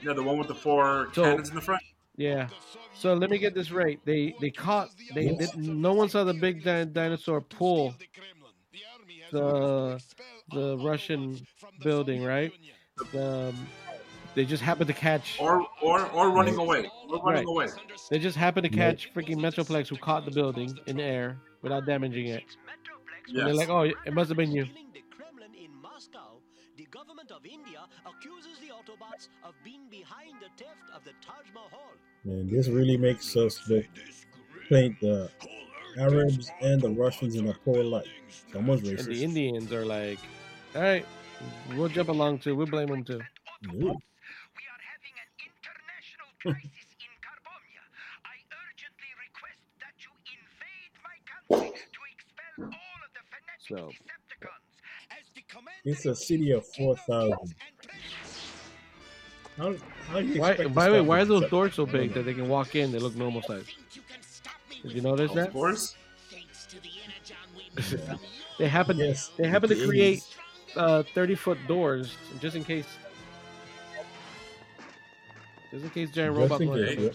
Yeah, 0.05 0.13
the 0.13 0.23
one 0.23 0.39
with 0.39 0.49
the 0.49 0.55
four 0.55 1.09
So- 1.15 1.23
cannons 1.23 1.49
in 1.49 1.55
the 1.57 1.61
front. 1.61 1.83
Yeah. 2.17 2.49
So 2.95 3.15
let 3.15 3.29
me 3.31 3.39
get 3.39 3.55
this 3.55 3.73
right. 3.73 3.99
They 4.05 4.35
they 4.41 4.51
caught 4.51 4.91
they, 5.15 5.29
they 5.35 5.49
no 5.57 5.95
one 5.95 6.09
saw 6.09 6.23
the 6.23 6.35
big 6.35 6.63
di- 6.63 6.85
dinosaur 6.85 7.41
pull 7.41 7.95
the 9.33 10.01
the 10.53 10.79
Russian 10.79 11.45
building, 11.83 12.23
right? 12.23 12.53
Um, 13.19 13.67
they 14.37 14.45
just 14.45 14.63
happened 14.63 14.87
to 14.89 14.93
catch. 14.95 15.41
Or 15.41 15.67
or 15.83 16.07
or 16.11 16.31
running 16.31 16.57
away. 16.57 16.89
Or 17.09 17.19
running 17.21 17.47
Right. 17.49 17.67
away. 17.67 17.69
They 18.11 18.21
just 18.21 18.37
happened 18.37 18.65
to 18.65 18.71
Nope. 18.71 18.79
catch 18.79 19.13
freaking 19.13 19.39
Metroplex, 19.39 19.89
who 19.89 19.97
caught 19.97 20.25
the 20.25 20.31
building 20.31 20.79
in 20.87 20.99
the 20.99 21.03
air 21.03 21.39
without 21.63 21.85
damaging 21.87 22.29
it. 22.29 22.45
And 23.27 23.37
Yes. 23.39 23.45
they're 23.47 23.55
like, 23.55 23.69
"Oh, 23.71 23.83
it 23.83 24.13
must 24.13 24.29
have 24.29 24.37
been 24.37 24.53
you." 24.53 24.67
Killing 28.99 29.11
the 29.11 29.27
Kremlin 29.27 29.45
in 29.45 29.45
Moscow, 29.45 29.45
the 29.45 29.45
government 29.45 29.45
of 29.45 29.45
India 29.45 29.45
accuses 29.45 29.45
the 29.45 29.45
Autobots 29.45 29.49
of 29.49 29.55
being 29.65 29.89
behind 29.91 30.35
the 30.41 30.65
theft 30.65 30.91
of 30.95 31.05
the 31.05 31.13
Taj 31.21 31.47
Mahal. 31.55 31.93
Man, 32.25 32.49
this 32.51 32.69
really 32.69 32.97
makes 32.97 33.37
us 33.37 33.61
look, 33.69 33.87
paint 34.69 35.01
the 35.01 35.31
Arabs 35.99 36.51
and 36.61 36.81
the 36.81 36.91
Russians 36.91 37.35
in 37.37 37.49
a 37.49 37.55
poor 37.65 37.83
light. 37.85 38.07
It's 38.29 38.45
almost 38.55 38.85
And 38.85 38.99
the 38.99 39.25
Indians 39.25 39.73
are 39.73 39.85
like, 39.87 40.19
"All 40.75 40.83
right, 40.83 41.07
we'll 41.77 41.89
jump 41.89 42.09
along 42.09 42.39
too. 42.41 42.57
We'll 42.57 42.67
blame 42.67 42.89
them 42.89 43.05
too." 43.05 43.21
Ooh. 43.75 43.79
We 43.81 44.65
are 44.73 44.83
having 44.93 45.15
an 45.23 45.31
international 45.39 46.31
crisis 46.41 46.89
in 47.07 47.15
Carbombya. 47.23 47.85
I 48.25 48.37
urgently 48.67 49.11
request 49.27 49.63
that 49.81 49.95
you 50.05 50.11
invade 50.35 50.95
my 51.03 51.17
country 51.25 51.71
to 51.79 52.01
expel 52.11 52.65
all 52.65 52.99
of 53.05 53.11
the 53.15 53.23
fanatic 53.31 53.69
So- 53.69 53.91
Decepticons. 53.91 54.73
As 55.11 55.27
the 55.35 55.43
commander 55.49 55.81
It's 55.85 56.07
a 56.07 56.15
city 56.15 56.51
of 56.51 56.67
4,000. 56.67 57.55
How, 59.57 59.75
how 60.09 60.21
do 60.21 60.27
you 60.27 60.41
Why? 60.41 60.67
By 60.67 60.87
the 60.89 60.93
way, 60.95 61.01
why 61.01 61.21
are 61.21 61.25
those 61.25 61.49
doors 61.49 61.75
so 61.75 61.87
big 61.87 62.13
that 62.15 62.25
they 62.25 62.35
can 62.35 62.49
walk 62.49 62.75
in? 62.75 62.91
They 62.93 62.99
look 62.99 63.15
normal 63.15 63.43
size. 63.43 63.67
Did 64.83 64.93
you 64.93 65.01
notice 65.01 65.31
Of 65.31 65.37
that? 65.37 65.53
course. 65.53 65.97
They 68.59 68.69
happen. 68.69 68.97
Yes, 68.99 69.33
They 69.37 69.49
happen 69.49 69.69
to 69.69 69.87
create 69.87 70.23
uh, 70.77 71.03
thirty 71.13 71.35
foot 71.35 71.59
doors 71.67 72.17
just 72.41 72.55
in 72.55 72.63
case. 72.63 72.87
Just 75.73 75.85
in 75.85 75.91
case 75.91 76.11
giant 76.13 76.37
Just 76.37 76.51
robot. 76.61 76.77
case, 76.77 76.99
yeah. 77.01 77.11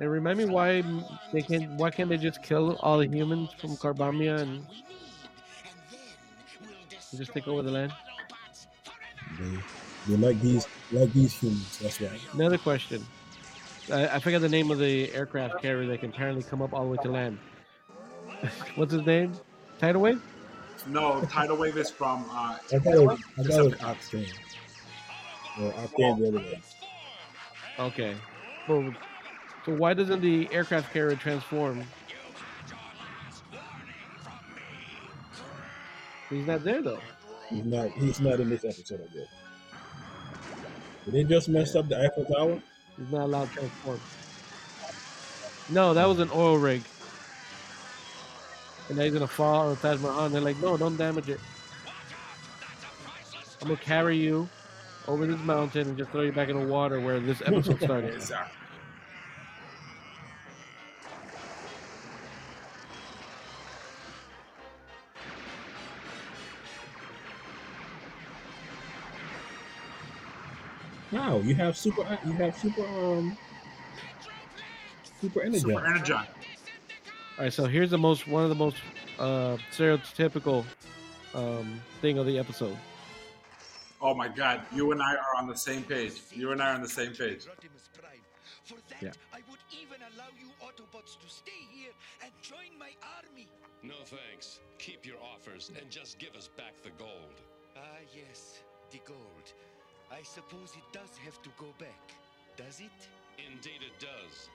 And 0.00 0.10
remind 0.10 0.38
me 0.38 0.46
why 0.46 0.82
they 1.34 1.42
can. 1.42 1.76
Why 1.76 1.90
can't 1.90 2.08
they 2.08 2.16
just 2.16 2.42
kill 2.42 2.76
all 2.76 2.96
the 2.98 3.06
humans 3.06 3.50
from 3.60 3.76
Carbamia 3.76 4.40
and 4.40 4.66
just 7.14 7.32
take 7.34 7.46
over 7.46 7.62
the 7.62 7.70
land? 7.70 7.92
They, 9.38 9.58
they 10.06 10.16
like 10.16 10.40
these 10.40 10.66
like 10.92 11.12
these 11.12 11.32
humans. 11.34 11.78
That's 11.78 12.00
why. 12.00 12.18
Another 12.32 12.58
question. 12.58 13.04
I, 13.90 14.08
I 14.08 14.18
forgot 14.18 14.40
the 14.40 14.48
name 14.48 14.70
of 14.70 14.78
the 14.78 15.12
aircraft 15.14 15.62
carrier 15.62 15.88
that 15.90 16.00
can 16.00 16.10
apparently 16.10 16.42
come 16.42 16.62
up 16.62 16.72
all 16.72 16.84
the 16.84 16.90
way 16.90 16.98
to 17.02 17.10
land. 17.10 17.38
What's 18.76 18.92
his 18.92 19.04
name? 19.04 19.32
Tidal 19.78 20.02
wave. 20.02 20.22
No, 20.86 21.22
tidal 21.22 21.56
wave 21.56 21.76
is 21.76 21.90
from 21.90 22.24
uh, 22.30 22.58
I 22.72 22.78
thought 22.78 22.94
it 22.94 23.00
was, 23.00 23.20
I 23.38 23.42
thought 23.42 23.60
it 23.60 23.64
was 23.64 23.74
Octane. 23.74 24.32
Or 25.60 25.72
Octane 25.72 26.18
the 26.18 26.28
other 26.28 26.38
way. 26.38 26.60
Okay. 27.78 28.16
Well, 28.68 28.94
so 29.64 29.74
why 29.74 29.94
doesn't 29.94 30.20
the 30.20 30.48
aircraft 30.52 30.92
carrier 30.92 31.16
transform? 31.16 31.84
He's 36.30 36.46
not 36.46 36.62
there 36.62 36.82
though. 36.82 37.00
He's 37.48 37.64
not. 37.64 37.90
He's 37.92 38.20
not 38.20 38.40
in 38.40 38.50
this 38.50 38.64
episode. 38.64 39.00
I 39.00 39.14
guess. 39.14 39.26
Did 41.10 41.26
they 41.26 41.34
just 41.34 41.48
mess 41.48 41.74
up 41.74 41.88
the 41.88 41.98
Eiffel 42.04 42.26
Tower? 42.26 42.60
He's 42.98 43.10
not 43.10 43.22
allowed 43.22 43.48
to 43.48 43.54
transform. 43.54 44.00
No, 45.70 45.94
that 45.94 46.06
was 46.06 46.18
an 46.18 46.28
oil 46.34 46.58
rig. 46.58 46.82
And 48.88 48.98
now 48.98 49.04
he's 49.04 49.14
gonna 49.14 49.26
fall 49.26 49.70
on 49.70 49.76
Taj 49.76 50.00
Mahal. 50.00 50.28
They're 50.28 50.42
like, 50.42 50.58
no, 50.58 50.76
don't 50.76 50.98
damage 50.98 51.30
it. 51.30 51.40
I'm 53.62 53.68
gonna 53.68 53.80
carry 53.80 54.18
you 54.18 54.50
over 55.06 55.26
this 55.26 55.40
mountain 55.40 55.88
and 55.88 55.96
just 55.96 56.10
throw 56.10 56.20
you 56.20 56.32
back 56.32 56.50
in 56.50 56.60
the 56.60 56.66
water 56.66 57.00
where 57.00 57.20
this 57.20 57.40
episode 57.40 57.80
started. 57.80 58.22
No, 71.12 71.40
you 71.40 71.54
have 71.54 71.76
super. 71.76 72.02
You 72.24 72.32
have 72.32 72.56
super. 72.58 72.86
Um. 72.86 73.36
Super 75.20 75.42
energy. 75.42 75.60
Super 75.60 75.84
Energon. 75.84 76.26
All 77.38 77.44
right, 77.44 77.52
so 77.52 77.64
here's 77.66 77.90
the 77.90 77.98
most 77.98 78.28
one 78.28 78.44
of 78.44 78.48
the 78.48 78.54
most 78.54 78.76
uh, 79.18 79.56
stereotypical 79.72 80.64
um, 81.34 81.80
thing 82.00 82.18
of 82.18 82.26
the 82.26 82.38
episode. 82.38 82.76
Oh 84.00 84.14
my 84.14 84.28
God, 84.28 84.62
you 84.72 84.92
and 84.92 85.02
I 85.02 85.14
are 85.14 85.34
on 85.36 85.48
the 85.48 85.56
same 85.56 85.82
page. 85.82 86.12
You 86.32 86.52
and 86.52 86.62
I 86.62 86.70
are 86.70 86.74
on 86.74 86.82
the 86.82 86.88
same 86.88 87.12
page. 87.12 87.46
For 88.64 88.74
that, 88.90 89.02
Yeah. 89.02 89.10
I 89.32 89.38
would 89.50 89.58
even 89.72 89.98
allow 90.14 90.28
you 90.38 90.46
Autobots 90.62 91.18
to 91.18 91.28
stay 91.28 91.50
here 91.72 91.90
and 92.22 92.30
join 92.40 92.78
my 92.78 92.90
army. 93.16 93.48
No 93.82 93.94
thanks. 94.04 94.60
Keep 94.78 95.04
your 95.04 95.16
offers 95.34 95.72
and 95.80 95.90
just 95.90 96.18
give 96.20 96.36
us 96.36 96.48
back 96.56 96.74
the 96.84 96.90
gold. 96.90 97.40
Ah, 97.76 97.80
yes, 98.14 98.60
the 98.92 99.00
gold. 99.04 99.52
I 100.10 100.22
suppose 100.22 100.72
it 100.76 100.84
does 100.92 101.10
have 101.24 101.40
to 101.42 101.50
go 101.58 101.66
back, 101.78 102.12
does 102.56 102.80
it? 102.80 102.98
Indeed 103.38 103.82
it 103.86 103.98
does. 104.00 104.48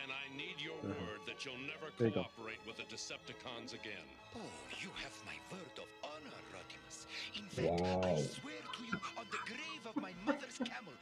And 0.00 0.12
I 0.12 0.24
need 0.36 0.54
your 0.62 0.78
uh-huh. 0.78 0.94
word 1.02 1.20
that 1.26 1.44
you'll 1.44 1.58
never 1.66 1.90
There 1.98 2.08
you 2.08 2.14
go. 2.14 2.22
cooperate 2.22 2.60
with 2.64 2.76
the 2.76 2.84
Decepticons 2.84 3.74
again. 3.74 4.06
Oh, 4.36 4.40
you 4.80 4.88
have 5.02 5.12
my 5.26 5.34
word 5.50 5.74
of 5.78 5.90
honor, 6.06 6.38
Rodimus. 6.54 7.06
In 7.34 7.42
fact, 7.50 8.06
I 8.06 8.22
swear 8.22 8.54
to 8.54 8.82
you 8.86 9.00
on 9.18 9.26
the 9.32 9.38
grave 9.50 9.84
of 9.88 9.96
my 10.00 10.12
mother's 10.24 10.58
camel. 10.58 10.94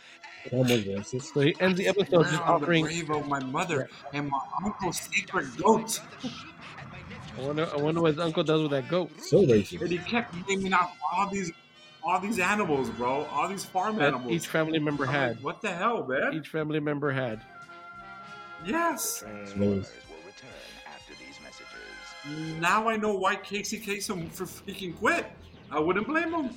and 0.44 0.52
Almost 0.54 0.86
racist. 0.86 1.34
So 1.34 1.40
he 1.42 1.54
ends 1.60 1.76
the 1.78 1.86
episode 1.88 2.24
just 2.24 2.40
on 2.42 2.60
the 2.60 2.66
grave 2.66 3.10
of 3.10 3.28
my 3.28 3.40
mother 3.44 3.90
and 4.14 4.30
my 4.30 4.40
uncle's 4.64 5.00
sacred 5.00 5.48
goat. 5.62 6.00
I 7.36 7.40
wonder, 7.42 7.68
I 7.70 7.76
wonder 7.76 8.00
what 8.00 8.12
his 8.12 8.18
uncle 8.20 8.42
does 8.42 8.62
with 8.62 8.70
that 8.70 8.88
goat. 8.88 9.10
So 9.20 9.40
And 9.40 9.48
racist. 9.50 9.90
he 9.90 9.98
kept 9.98 10.34
naming 10.48 10.72
out 10.72 10.90
all 11.12 11.28
these, 11.28 11.52
all 12.02 12.20
these 12.20 12.38
animals, 12.38 12.90
bro. 12.90 13.26
All 13.32 13.48
these 13.48 13.64
farm 13.64 13.96
That 13.96 14.08
animals. 14.14 14.32
each 14.32 14.46
family 14.48 14.78
member 14.78 15.04
I'm 15.06 15.12
had. 15.12 15.36
like, 15.36 15.44
what 15.44 15.62
the 15.62 15.70
hell, 15.70 16.06
man? 16.06 16.34
Each 16.34 16.48
family 16.48 16.80
member 16.80 17.10
had. 17.10 17.40
Yes. 18.64 19.24
Slows. 19.46 19.90
Now 22.60 22.88
I 22.88 22.96
know 22.96 23.14
why 23.14 23.36
Casey 23.36 23.78
Kasem 23.78 24.30
for 24.30 24.44
freaking 24.44 24.96
quit. 24.98 25.26
I 25.70 25.78
wouldn't 25.78 26.06
blame 26.06 26.32
him. 26.34 26.50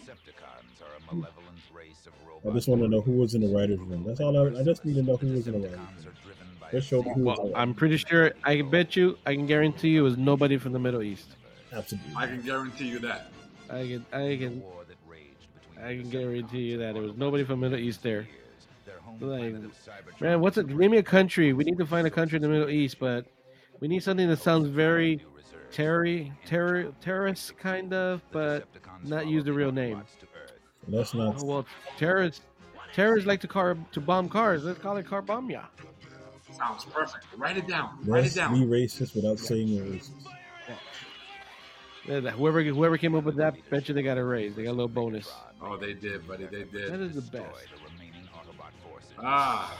I 2.43 2.49
just 2.53 2.67
want 2.67 2.81
to 2.81 2.87
know 2.87 3.01
who 3.01 3.11
was 3.11 3.35
in 3.35 3.41
the 3.41 3.47
writers' 3.55 3.79
room. 3.79 4.03
That's 4.05 4.19
all. 4.19 4.35
I, 4.37 4.59
I 4.59 4.63
just 4.63 4.83
need 4.83 4.95
to 4.95 5.03
know 5.03 5.15
who 5.17 5.27
was 5.33 5.47
in 5.47 5.61
the 5.61 5.67
writers' 5.67 5.79
room. 6.05 6.07
Just 6.71 6.87
show 6.87 7.03
me 7.03 7.11
who 7.13 7.21
was. 7.23 7.37
Well, 7.37 7.47
in 7.49 7.55
I'm 7.55 7.73
pretty 7.73 7.97
sure. 7.97 8.31
I 8.43 8.57
can 8.57 8.69
bet 8.69 8.95
you. 8.95 9.17
I 9.25 9.35
can 9.35 9.45
guarantee 9.45 9.89
you, 9.89 10.05
is 10.07 10.17
nobody 10.17 10.57
from 10.57 10.71
the 10.73 10.79
Middle 10.79 11.03
East. 11.03 11.35
Absolutely. 11.71 12.13
I 12.15 12.25
can 12.27 12.41
guarantee 12.41 12.87
you 12.87 12.99
that. 12.99 13.31
I 13.69 13.87
can. 13.87 14.05
I 14.11 14.35
can. 14.37 14.63
I 15.83 15.95
can 15.95 16.09
guarantee 16.09 16.71
you 16.71 16.77
that 16.77 16.95
it 16.95 17.01
was 17.01 17.15
nobody 17.15 17.43
from 17.43 17.61
Middle 17.61 17.79
East 17.79 18.03
there. 18.03 18.27
Like, 19.19 19.55
man, 20.19 20.41
what's 20.41 20.57
it? 20.57 20.67
Name 20.67 20.91
me 20.91 20.97
a 20.97 21.03
country. 21.03 21.53
We 21.53 21.63
need 21.63 21.77
to 21.77 21.85
find 21.85 22.07
a 22.07 22.11
country 22.11 22.37
in 22.37 22.41
the 22.41 22.49
Middle 22.49 22.69
East, 22.69 22.97
but 22.99 23.25
we 23.79 23.87
need 23.87 24.03
something 24.03 24.27
that 24.29 24.39
sounds 24.39 24.67
very 24.67 25.23
terror, 25.71 26.25
terror, 26.45 26.93
terrorist 27.01 27.57
kind 27.57 27.93
of, 27.93 28.21
but 28.31 28.67
not 29.03 29.27
use 29.27 29.43
the 29.43 29.53
real 29.53 29.71
name. 29.71 30.03
Let's 30.87 31.13
not. 31.13 31.35
Oh, 31.39 31.45
well, 31.45 31.65
terrorists, 31.97 32.41
terrorists 32.93 33.27
like 33.27 33.41
to 33.41 33.47
car 33.47 33.77
to 33.91 34.01
bomb 34.01 34.29
cars. 34.29 34.63
Let's 34.63 34.79
call 34.79 34.97
it 34.97 35.05
car 35.05 35.21
bomb 35.21 35.49
ya. 35.49 35.63
Sounds 36.51 36.85
perfect. 36.85 37.25
Write 37.37 37.57
it 37.57 37.67
down. 37.67 37.97
Write 38.03 38.23
Let's 38.23 38.35
it 38.35 38.39
down. 38.39 38.53
be 38.53 38.65
racist 38.65 39.15
without 39.15 39.39
saying 39.39 39.75
we're 39.75 39.83
racist. 39.83 40.11
Yeah, 42.07 42.31
Whoever 42.31 42.63
whoever 42.63 42.97
came 42.97 43.13
up 43.15 43.23
with 43.23 43.35
that, 43.37 43.55
bet 43.69 43.87
you 43.87 43.93
they 43.93 44.01
got 44.01 44.17
a 44.17 44.23
raise. 44.23 44.55
They 44.55 44.63
got 44.63 44.71
a 44.71 44.73
little 44.73 44.87
bonus. 44.87 45.31
Oh, 45.61 45.77
they 45.77 45.93
did, 45.93 46.27
buddy. 46.27 46.45
They 46.45 46.63
did. 46.63 46.91
That 46.91 46.99
is 47.01 47.15
the 47.15 47.21
best. 47.21 47.45
Ah, 49.19 49.77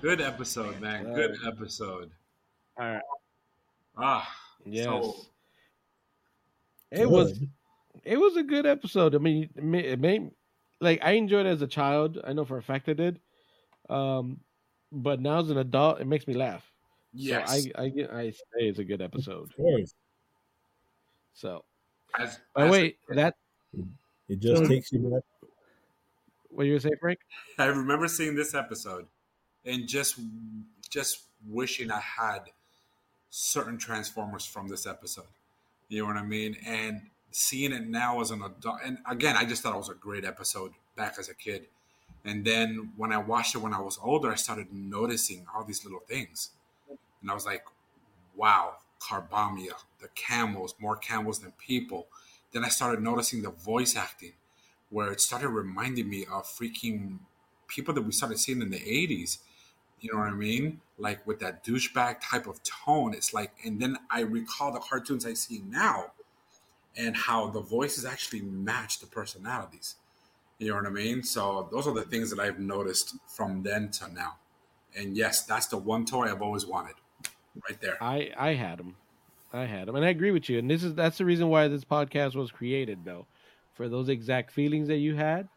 good 0.00 0.20
episode, 0.20 0.80
man. 0.80 1.12
Good 1.14 1.36
episode. 1.46 2.10
All 2.78 2.86
right. 2.86 3.02
Ah, 3.96 4.36
Yes. 4.64 4.84
So, 4.86 5.14
It 6.90 7.08
was 7.08 7.38
it 8.04 8.16
was 8.18 8.36
a 8.36 8.42
good 8.42 8.66
episode. 8.66 9.14
I 9.14 9.18
mean, 9.18 9.50
it 9.56 9.62
made, 9.64 9.84
it 9.84 10.00
made 10.00 10.30
like 10.80 11.00
I 11.02 11.12
enjoyed 11.12 11.46
it 11.46 11.50
as 11.50 11.62
a 11.62 11.66
child. 11.66 12.18
I 12.24 12.32
know 12.32 12.44
for 12.44 12.56
a 12.58 12.62
fact 12.62 12.88
I 12.88 12.94
did. 12.94 13.20
Um, 13.88 14.40
but 14.92 15.20
now 15.20 15.40
as 15.40 15.50
an 15.50 15.58
adult, 15.58 16.00
it 16.00 16.06
makes 16.06 16.26
me 16.26 16.34
laugh. 16.34 16.64
Yes. 17.12 17.64
So 17.64 17.70
I 17.76 17.82
I 17.84 17.88
get 17.88 18.10
I 18.12 18.30
say 18.30 18.68
it's 18.68 18.78
a 18.78 18.84
good 18.84 19.02
episode. 19.02 19.50
Of 19.50 19.56
course. 19.56 19.94
So 21.34 21.64
As- 22.18 22.40
oh 22.56 22.62
as- 22.64 22.70
wait, 22.70 22.98
that 23.10 23.34
It 24.30 24.38
just 24.38 24.62
So- 24.62 24.68
takes 24.68 24.92
you 24.92 25.00
back. 25.00 25.22
what 26.50 26.66
you 26.66 26.74
were 26.74 26.80
saying, 26.80 26.96
Frank? 27.00 27.18
I 27.58 27.66
remember 27.66 28.06
seeing 28.08 28.34
this 28.36 28.54
episode 28.54 29.06
and 29.64 29.86
just 29.88 30.18
just 30.88 31.24
wishing 31.46 31.90
I 31.90 32.00
had 32.00 32.50
certain 33.28 33.78
Transformers 33.78 34.44
from 34.44 34.68
this 34.68 34.86
episode. 34.86 35.28
You 35.88 36.00
know 36.02 36.06
what 36.06 36.16
I 36.16 36.22
mean? 36.24 36.56
And 36.64 37.10
seeing 37.30 37.72
it 37.72 37.86
now 37.86 38.20
as 38.20 38.30
an 38.32 38.42
adult, 38.42 38.80
and 38.84 38.98
again, 39.06 39.36
I 39.36 39.44
just 39.44 39.62
thought 39.62 39.74
it 39.74 39.78
was 39.78 39.88
a 39.88 39.94
great 39.94 40.24
episode 40.24 40.72
back 40.96 41.16
as 41.18 41.28
a 41.28 41.34
kid. 41.34 41.68
And 42.24 42.44
then 42.44 42.92
when 42.96 43.12
I 43.12 43.18
watched 43.18 43.54
it 43.54 43.58
when 43.58 43.72
I 43.72 43.80
was 43.80 43.98
older, 44.02 44.30
I 44.30 44.34
started 44.34 44.72
noticing 44.72 45.46
all 45.54 45.64
these 45.64 45.84
little 45.84 46.00
things. 46.00 46.50
And 47.22 47.30
I 47.30 47.34
was 47.34 47.46
like, 47.46 47.64
wow, 48.34 48.76
Carbombya, 49.00 49.72
the 50.00 50.08
camels, 50.16 50.74
more 50.80 50.96
camels 50.96 51.38
than 51.38 51.52
people. 51.52 52.08
Then 52.52 52.64
I 52.64 52.68
started 52.68 53.02
noticing 53.02 53.42
the 53.42 53.50
voice 53.50 53.96
acting, 53.96 54.32
where 54.90 55.12
it 55.12 55.20
started 55.20 55.48
reminding 55.48 56.08
me 56.08 56.26
of 56.30 56.44
freaking 56.44 57.18
people 57.68 57.94
that 57.94 58.02
we 58.02 58.12
started 58.12 58.38
seeing 58.38 58.60
in 58.60 58.70
the 58.70 58.80
80s. 58.80 59.38
You 60.00 60.12
know 60.12 60.18
what 60.18 60.28
I 60.28 60.34
mean? 60.34 60.80
Like 60.98 61.26
with 61.26 61.40
that 61.40 61.64
douchebag 61.64 62.16
type 62.22 62.46
of 62.46 62.60
tone. 62.62 63.14
It's 63.14 63.32
like, 63.32 63.52
and 63.64 63.80
then 63.80 63.96
I 64.10 64.22
recall 64.22 64.72
the 64.72 64.80
cartoons 64.80 65.26
I 65.26 65.34
see 65.34 65.62
now 65.68 66.12
and 66.96 67.16
how 67.16 67.48
the 67.48 67.60
voices 67.60 68.04
actually 68.04 68.40
match 68.40 68.98
the 68.98 69.06
personalities. 69.06 69.96
You 70.58 70.68
know 70.68 70.76
what 70.76 70.86
I 70.86 70.90
mean? 70.90 71.22
So 71.22 71.68
those 71.70 71.86
are 71.86 71.94
the 71.94 72.02
things 72.02 72.30
that 72.30 72.40
I've 72.40 72.58
noticed 72.58 73.16
from 73.26 73.62
then 73.62 73.90
to 73.92 74.12
now. 74.12 74.36
And 74.96 75.16
yes, 75.16 75.44
that's 75.44 75.66
the 75.66 75.78
one 75.78 76.04
toy 76.04 76.24
I've 76.24 76.42
always 76.42 76.66
wanted. 76.66 76.96
Right 77.68 77.80
there. 77.80 78.02
I 78.02 78.32
I 78.36 78.54
had 78.54 78.78
them, 78.78 78.96
I 79.52 79.64
had 79.64 79.88
them, 79.88 79.96
and 79.96 80.04
I 80.04 80.10
agree 80.10 80.30
with 80.30 80.48
you. 80.48 80.58
And 80.58 80.70
this 80.70 80.84
is 80.84 80.94
that's 80.94 81.18
the 81.18 81.24
reason 81.24 81.48
why 81.48 81.68
this 81.68 81.84
podcast 81.84 82.34
was 82.36 82.50
created, 82.50 83.04
though, 83.04 83.26
for 83.74 83.88
those 83.88 84.08
exact 84.08 84.52
feelings 84.52 84.88
that 84.88 84.98
you 84.98 85.14
had. 85.14 85.48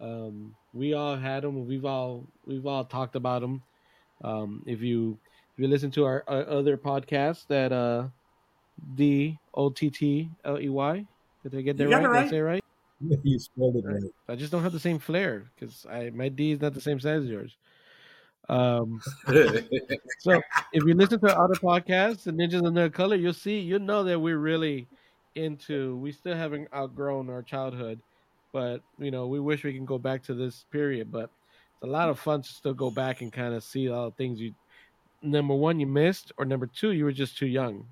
Um, 0.00 0.54
we 0.72 0.94
all 0.94 1.16
had 1.16 1.42
them. 1.42 1.66
We've 1.66 1.84
all 1.84 2.26
we've 2.46 2.66
all 2.66 2.84
talked 2.84 3.16
about 3.16 3.40
them. 3.40 3.62
Um, 4.22 4.62
if 4.66 4.82
you 4.82 5.18
if 5.54 5.62
you 5.62 5.68
listen 5.68 5.90
to 5.92 6.04
our, 6.04 6.24
our 6.28 6.46
other 6.48 6.76
podcast, 6.76 7.46
that 7.48 7.72
uh, 7.72 8.08
D 8.94 9.38
O 9.54 9.70
T 9.70 9.90
T 9.90 10.30
L 10.44 10.60
E 10.60 10.68
Y, 10.68 11.06
did 11.42 11.54
I 11.54 11.62
get 11.62 11.76
that 11.76 11.84
You 11.84 11.90
got 11.90 11.96
right? 11.96 12.02
Did 12.02 12.10
I 12.10 12.20
right. 12.20 12.30
say 12.30 12.36
it 12.36 12.40
right? 12.40 12.64
you 13.22 13.38
spelled 13.38 13.76
it 13.76 13.84
right. 13.84 14.02
I 14.28 14.36
just 14.36 14.52
don't 14.52 14.62
have 14.62 14.72
the 14.72 14.80
same 14.80 14.98
flair 14.98 15.50
because 15.54 15.86
I 15.90 16.10
my 16.10 16.28
D 16.28 16.52
is 16.52 16.60
not 16.60 16.74
the 16.74 16.80
same 16.80 17.00
size 17.00 17.22
as 17.22 17.28
yours. 17.28 17.56
Um, 18.50 19.00
so 20.18 20.42
if 20.72 20.84
you 20.84 20.94
listen 20.94 21.20
to 21.20 21.34
our 21.34 21.44
other 21.44 21.54
podcasts, 21.54 22.24
the 22.24 22.32
Ninjas 22.32 22.66
in 22.66 22.74
Their 22.74 22.90
Color, 22.90 23.14
you'll 23.14 23.32
see, 23.32 23.60
you'll 23.60 23.78
know 23.78 24.02
that 24.02 24.18
we're 24.18 24.38
really 24.38 24.88
into. 25.36 25.96
We 25.98 26.10
still 26.10 26.36
haven't 26.36 26.68
outgrown 26.74 27.30
our 27.30 27.42
childhood, 27.42 28.00
but 28.52 28.82
you 28.98 29.12
know, 29.12 29.28
we 29.28 29.38
wish 29.38 29.62
we 29.62 29.72
can 29.72 29.84
go 29.84 29.98
back 29.98 30.24
to 30.24 30.34
this 30.34 30.66
period. 30.72 31.12
But 31.12 31.30
it's 31.74 31.84
a 31.84 31.86
lot 31.86 32.08
of 32.08 32.18
fun 32.18 32.42
to 32.42 32.48
still 32.48 32.74
go 32.74 32.90
back 32.90 33.20
and 33.20 33.32
kind 33.32 33.54
of 33.54 33.62
see 33.62 33.88
all 33.88 34.10
the 34.10 34.16
things 34.16 34.40
you. 34.40 34.52
Number 35.22 35.54
one, 35.54 35.78
you 35.78 35.86
missed, 35.86 36.32
or 36.36 36.44
number 36.44 36.66
two, 36.66 36.92
you 36.92 37.04
were 37.04 37.12
just 37.12 37.38
too 37.38 37.46
young 37.46 37.86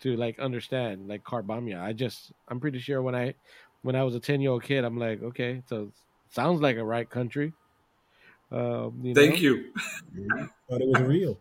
to 0.00 0.16
like 0.16 0.38
understand. 0.40 1.06
Like 1.06 1.22
Carbombya, 1.22 1.80
I 1.80 1.92
just, 1.92 2.32
I'm 2.48 2.58
pretty 2.58 2.80
sure 2.80 3.02
when 3.02 3.14
I, 3.14 3.34
when 3.82 3.94
I 3.94 4.02
was 4.02 4.16
a 4.16 4.20
ten 4.20 4.40
year 4.40 4.50
old 4.50 4.64
kid, 4.64 4.82
I'm 4.82 4.98
like, 4.98 5.22
okay, 5.22 5.62
so 5.68 5.92
sounds 6.30 6.60
like 6.60 6.76
a 6.76 6.84
right 6.84 7.08
country. 7.08 7.52
Um, 8.52 9.00
you 9.02 9.14
Thank 9.14 9.34
know? 9.34 9.40
you. 9.40 9.72
Thought 10.68 10.80
it 10.80 10.88
was 10.88 11.02
real. 11.02 11.38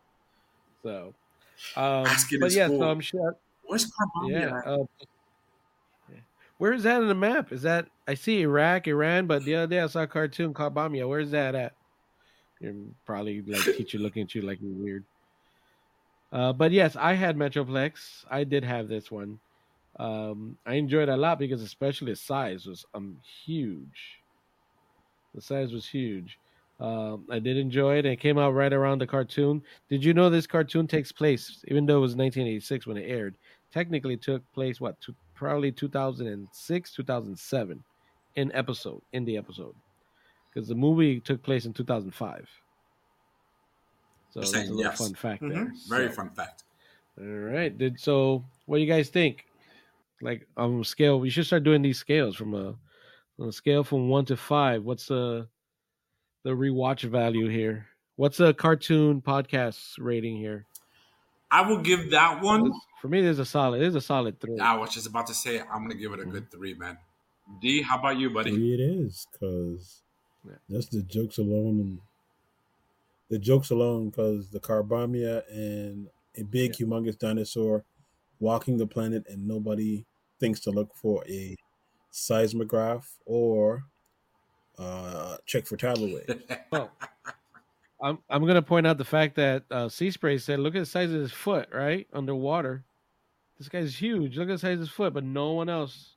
So, 0.84 1.14
um, 1.76 2.06
Asking 2.06 2.40
but 2.40 2.48
is 2.48 2.56
yeah, 2.56 2.68
cool. 2.68 2.80
so 2.80 2.90
I'm 2.90 3.02
sure. 3.02 3.36
Where's 3.66 3.92
Carbombya? 3.92 4.32
Yeah. 4.32 4.72
Uh, 4.72 4.86
where 6.58 6.74
is 6.74 6.84
that 6.84 7.02
in 7.02 7.08
the 7.08 7.16
map? 7.16 7.52
Is 7.52 7.64
that 7.64 7.88
I 8.08 8.14
see 8.14 8.42
Iraq, 8.42 8.88
Iran, 8.88 9.28
but 9.28 9.44
the 9.44 9.56
other 9.56 9.68
day 9.68 9.82
I 9.82 9.88
saw 9.88 10.04
a 10.04 10.08
cartoon 10.08 10.54
called 10.54 10.74
Bamia. 10.74 11.08
Where's 11.08 11.32
that 11.32 11.54
at? 11.54 11.74
You're 12.60 12.74
probably 13.06 13.42
like 13.42 13.64
teacher 13.64 13.98
looking 13.98 14.24
at 14.24 14.34
you 14.34 14.42
like 14.42 14.60
you're 14.62 14.72
weird. 14.72 15.04
Uh, 16.32 16.54
but 16.54 16.72
yes, 16.72 16.96
I 16.96 17.14
had 17.14 17.36
Metroplex. 17.36 18.26
I 18.30 18.44
did 18.46 18.64
have 18.64 18.88
this 18.88 19.12
one. 19.12 19.40
Um, 19.98 20.58
I 20.66 20.76
enjoyed 20.76 21.10
it 21.10 21.14
a 21.14 21.18
lot 21.18 21.40
because 21.40 21.62
especially 21.62 22.12
the 22.12 22.18
size 22.18 22.66
was 22.66 22.86
um 22.94 23.18
huge. 23.46 24.20
The 25.34 25.42
size 25.42 25.74
was 25.74 25.86
huge. 25.88 26.38
Um, 26.80 27.26
I 27.30 27.40
did 27.40 27.56
enjoy 27.58 27.98
it. 28.00 28.06
It 28.06 28.20
came 28.20 28.38
out 28.38 28.52
right 28.54 28.74
around 28.74 29.00
the 29.00 29.08
cartoon. 29.08 29.64
Did 29.90 30.04
you 30.04 30.14
know 30.14 30.30
this 30.30 30.46
cartoon 30.48 30.88
takes 30.88 31.12
place, 31.12 31.64
even 31.70 31.86
though 31.86 31.98
it 31.98 32.02
was 32.02 32.16
1986 32.16 32.86
when 32.86 32.98
it 32.98 33.10
aired? 33.10 33.36
Technically, 33.72 34.18
took 34.18 34.42
place 34.54 34.82
what, 34.82 35.00
to, 35.02 35.16
probably 35.36 35.72
2006, 35.72 36.92
2007, 36.94 37.84
in 38.36 38.52
episode 38.54 39.02
in 39.14 39.24
the 39.24 39.38
episode, 39.38 39.74
because 40.54 40.68
the 40.68 40.76
movie 40.76 41.22
took 41.22 41.42
place 41.44 41.66
in 41.66 41.72
2005. 41.74 42.48
So 44.32 44.40
that's 44.42 44.52
a 44.52 44.54
Saying 44.54 44.70
little 44.72 44.84
yes. 44.84 44.98
fun 44.98 45.14
fact 45.14 45.42
Mhm. 45.44 45.54
there. 45.54 45.74
Very 45.88 46.10
So- 46.10 46.16
fun 46.16 46.30
fact. 46.32 46.64
all 47.18 47.26
right. 47.26 47.76
Did 47.78 47.98
so? 48.00 48.44
What 48.66 48.78
do 48.78 48.82
you 48.84 48.88
guys 48.90 49.10
think? 49.10 49.46
Like 50.22 50.46
on 50.58 50.82
a 50.82 50.84
scale, 50.86 51.20
we 51.22 51.30
should 51.30 51.46
start 51.46 51.64
doing 51.64 51.82
these 51.82 51.98
scales 51.98 52.36
from 52.36 52.54
a 52.54 52.76
on 53.40 53.50
a 53.50 53.52
scale 53.52 53.84
from 53.84 54.10
one 54.10 54.26
to 54.26 54.36
five. 54.38 54.84
What's 54.84 55.08
the 55.08 55.48
the 56.46 56.52
rewatch 56.52 57.02
value 57.02 57.50
here? 57.50 57.88
What's 58.18 58.40
a 58.40 58.54
cartoon 58.54 59.20
podcast 59.20 59.96
rating 59.98 60.38
here? 60.38 60.68
I 61.50 61.68
will 61.68 61.80
give 61.80 62.12
that 62.12 62.42
one. 62.42 62.72
For 63.02 63.08
me, 63.08 63.22
there's 63.22 63.40
a 63.40 63.46
solid. 63.46 63.82
There's 63.82 63.96
a 63.96 64.02
solid 64.02 64.40
three. 64.40 64.60
I 64.60 64.78
was 64.78 64.94
just 64.94 65.08
about 65.08 65.26
to 65.28 65.34
say 65.34 65.60
I'm 65.60 65.82
gonna 65.82 65.96
give 65.96 66.14
it 66.14 66.20
a 66.20 66.26
good 66.26 66.52
three, 66.52 66.76
man. 66.76 67.00
D, 67.60 67.82
how 67.82 67.98
about 67.98 68.18
you, 68.18 68.30
buddy? 68.30 68.52
Three 68.52 68.76
it 68.76 68.80
is, 68.80 69.28
because 69.32 70.04
Yeah. 70.48 70.58
just 70.70 70.92
the 70.92 71.02
jokes 71.02 71.40
alone 71.40 71.80
and 71.80 72.00
the 73.30 73.40
jokes 73.40 73.72
alone, 73.72 74.10
because 74.10 74.52
the 74.52 74.60
Carbombya 74.60 75.44
and 75.50 76.10
a 76.38 76.44
big, 76.44 76.74
humongous 76.74 77.18
dinosaur 77.18 77.84
walking 78.40 78.78
the 78.78 78.86
planet, 78.86 79.26
and 79.28 79.48
nobody 79.48 80.06
thinks 80.40 80.60
to 80.60 80.72
look 80.72 80.94
for 80.96 81.26
a 81.28 81.56
seismograph 82.12 83.18
or 83.26 83.86
uh, 84.78 85.38
check 85.46 85.66
for 85.66 85.78
tidal 85.78 86.08
wave. 86.08 86.44
Well, 86.72 86.92
I'm 88.02 88.20
I'm 88.30 88.46
gonna 88.46 88.62
point 88.62 88.86
out 88.86 88.98
the 88.98 89.06
fact 89.06 89.36
that 89.36 89.64
uh, 89.72 89.88
Sea 89.88 90.12
Spray 90.12 90.38
said, 90.38 90.60
"Look 90.60 90.76
at 90.76 90.80
the 90.80 90.86
size 90.86 91.12
of 91.12 91.20
his 91.20 91.32
foot, 91.32 91.70
right 91.74 92.08
underwater. 92.14 92.84
This 93.58 93.70
guy's 93.70 93.96
huge. 93.96 94.38
Look 94.38 94.50
at 94.50 94.54
the 94.54 94.60
size 94.60 94.74
of 94.74 94.80
his 94.82 94.90
foot." 94.90 95.14
But 95.14 95.24
no 95.24 95.54
one 95.54 95.70
else, 95.70 96.16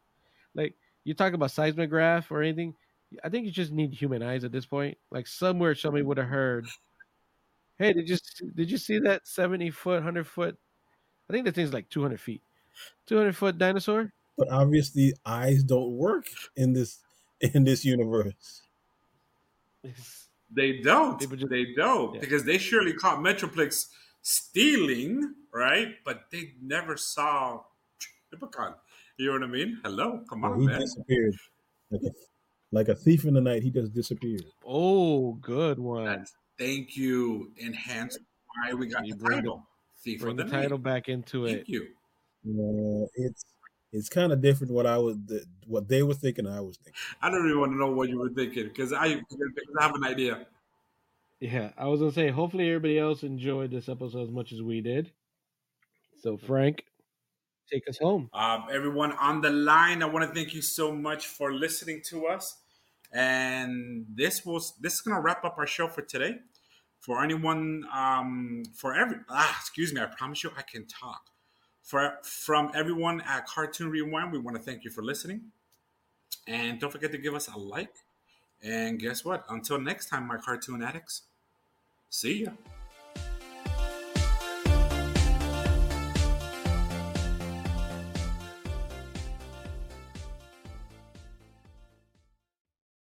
like 0.54 0.74
you 1.04 1.14
talk 1.14 1.34
about 1.34 1.52
seismograph 1.52 2.30
or 2.32 2.42
anything. 2.42 2.74
I 3.22 3.28
think 3.28 3.46
you 3.46 3.52
just 3.52 3.72
need 3.72 3.94
human 3.94 4.22
eyes 4.22 4.44
at 4.44 4.52
this 4.52 4.66
point. 4.66 4.98
Like 5.10 5.26
somewhere, 5.26 5.74
somebody 5.74 6.02
would 6.02 6.18
have 6.18 6.26
heard, 6.26 6.66
"Hey, 7.78 7.92
did 7.92 8.08
you 8.08 8.16
did 8.54 8.70
you 8.70 8.78
see 8.78 8.98
that 9.00 9.28
seventy 9.28 9.70
foot, 9.70 10.02
hundred 10.02 10.26
foot? 10.26 10.58
I 11.30 11.32
think 11.32 11.44
the 11.44 11.52
thing's 11.52 11.72
like 11.72 11.88
two 11.88 12.02
hundred 12.02 12.20
feet, 12.20 12.42
two 13.06 13.16
hundred 13.16 13.36
foot 13.36 13.56
dinosaur." 13.56 14.12
but 14.38 14.48
obviously, 14.50 15.12
eyes 15.26 15.64
don't 15.64 15.90
work 15.90 16.26
in 16.56 16.72
this 16.72 17.00
in 17.54 17.64
this 17.64 17.84
universe. 17.84 18.62
They 20.50 20.80
don't. 20.80 21.20
Just- 21.20 21.48
they 21.50 21.72
don't 21.74 22.14
Yeah. 22.14 22.20
because 22.20 22.44
they 22.44 22.58
surely 22.58 22.92
caught 22.94 23.18
Metroplex 23.18 23.88
stealing, 24.22 25.34
right? 25.52 25.94
But 26.04 26.24
they 26.30 26.54
never 26.60 26.96
saw 26.96 27.62
Trypticon. 28.32 28.74
You 29.18 29.26
know 29.26 29.32
what 29.32 29.42
I 29.42 29.46
mean? 29.46 29.80
Hello, 29.84 30.22
come 30.28 30.44
on, 30.44 30.60
he 30.60 30.66
man. 30.66 30.80
disappeared 30.80 31.34
like 31.90 32.02
a, 32.02 32.10
like 32.70 32.88
a 32.88 32.94
thief 32.94 33.24
in 33.24 33.34
the 33.34 33.40
night. 33.40 33.62
He 33.62 33.70
just 33.70 33.92
disappeared. 33.92 34.44
Oh, 34.64 35.32
good 35.34 35.78
one. 35.78 36.04
That's- 36.04 36.32
thank 36.58 36.96
you. 36.96 37.52
Enhance 37.60 38.16
why 38.46 38.74
we 38.74 38.86
got 38.86 39.06
You 39.06 39.14
the 39.14 39.18
bring 39.18 39.36
the- 39.36 39.42
title. 39.42 39.64
Thief 40.04 40.20
Bring 40.20 40.30
of 40.32 40.36
the 40.38 40.44
the 40.44 40.50
title 40.50 40.78
Night. 40.78 40.84
back 40.84 41.08
into 41.08 41.46
it. 41.46 41.54
Thank 41.66 41.68
you. 41.68 41.82
Uh, 42.46 43.08
it's 43.16 43.44
it's 43.92 44.08
kind 44.08 44.32
of 44.32 44.40
different 44.40 44.72
what 44.72 44.86
I 44.86 44.98
was 44.98 45.16
the, 45.26 45.44
what 45.66 45.88
they 45.88 46.02
were 46.02 46.14
thinking. 46.14 46.46
I 46.46 46.60
was 46.60 46.76
thinking. 46.76 46.94
I 47.22 47.30
don't 47.30 47.46
even 47.46 47.60
want 47.60 47.72
to 47.72 47.78
know 47.78 47.90
what 47.90 48.08
you 48.08 48.18
were 48.18 48.30
thinking 48.30 48.64
because 48.64 48.92
I, 48.92 49.14
because 49.14 49.38
I 49.78 49.82
have 49.82 49.94
an 49.94 50.04
idea. 50.04 50.46
Yeah, 51.40 51.70
I 51.78 51.86
was 51.86 52.00
gonna 52.00 52.12
say. 52.12 52.30
Hopefully, 52.30 52.68
everybody 52.68 52.98
else 52.98 53.22
enjoyed 53.22 53.70
this 53.70 53.88
episode 53.88 54.22
as 54.22 54.30
much 54.30 54.52
as 54.52 54.60
we 54.60 54.80
did. 54.80 55.12
So, 56.20 56.36
Frank, 56.36 56.82
take 57.72 57.88
us 57.88 57.98
home. 57.98 58.28
Um, 58.32 58.64
everyone 58.72 59.12
on 59.12 59.40
the 59.40 59.50
line, 59.50 60.02
I 60.02 60.06
want 60.06 60.28
to 60.28 60.34
thank 60.34 60.52
you 60.52 60.62
so 60.62 60.92
much 60.92 61.26
for 61.26 61.52
listening 61.52 62.02
to 62.06 62.26
us. 62.26 62.56
And 63.12 64.06
this 64.12 64.44
was 64.44 64.74
this 64.80 64.94
is 64.94 65.00
gonna 65.00 65.20
wrap 65.20 65.44
up 65.44 65.56
our 65.58 65.66
show 65.66 65.88
for 65.88 66.02
today. 66.02 66.40
For 67.00 67.22
anyone, 67.22 67.84
um, 67.94 68.64
for 68.74 68.94
every 68.94 69.18
ah, 69.30 69.56
excuse 69.60 69.94
me, 69.94 70.00
I 70.00 70.06
promise 70.06 70.42
you 70.42 70.50
I 70.56 70.62
can 70.62 70.86
talk. 70.86 71.22
For 71.88 72.18
from 72.22 72.70
everyone 72.74 73.22
at 73.22 73.46
Cartoon 73.46 73.88
Rewind, 73.88 74.30
we 74.30 74.38
want 74.38 74.54
to 74.58 74.62
thank 74.62 74.84
you 74.84 74.90
for 74.90 75.02
listening. 75.02 75.40
And 76.46 76.78
don't 76.78 76.90
forget 76.90 77.10
to 77.12 77.16
give 77.16 77.34
us 77.34 77.48
a 77.48 77.56
like. 77.56 77.94
And 78.62 79.00
guess 79.00 79.24
what? 79.24 79.46
Until 79.48 79.80
next 79.80 80.10
time, 80.10 80.26
my 80.26 80.36
cartoon 80.36 80.82
addicts. 80.82 81.22
See 82.10 82.44
ya. 82.44 82.50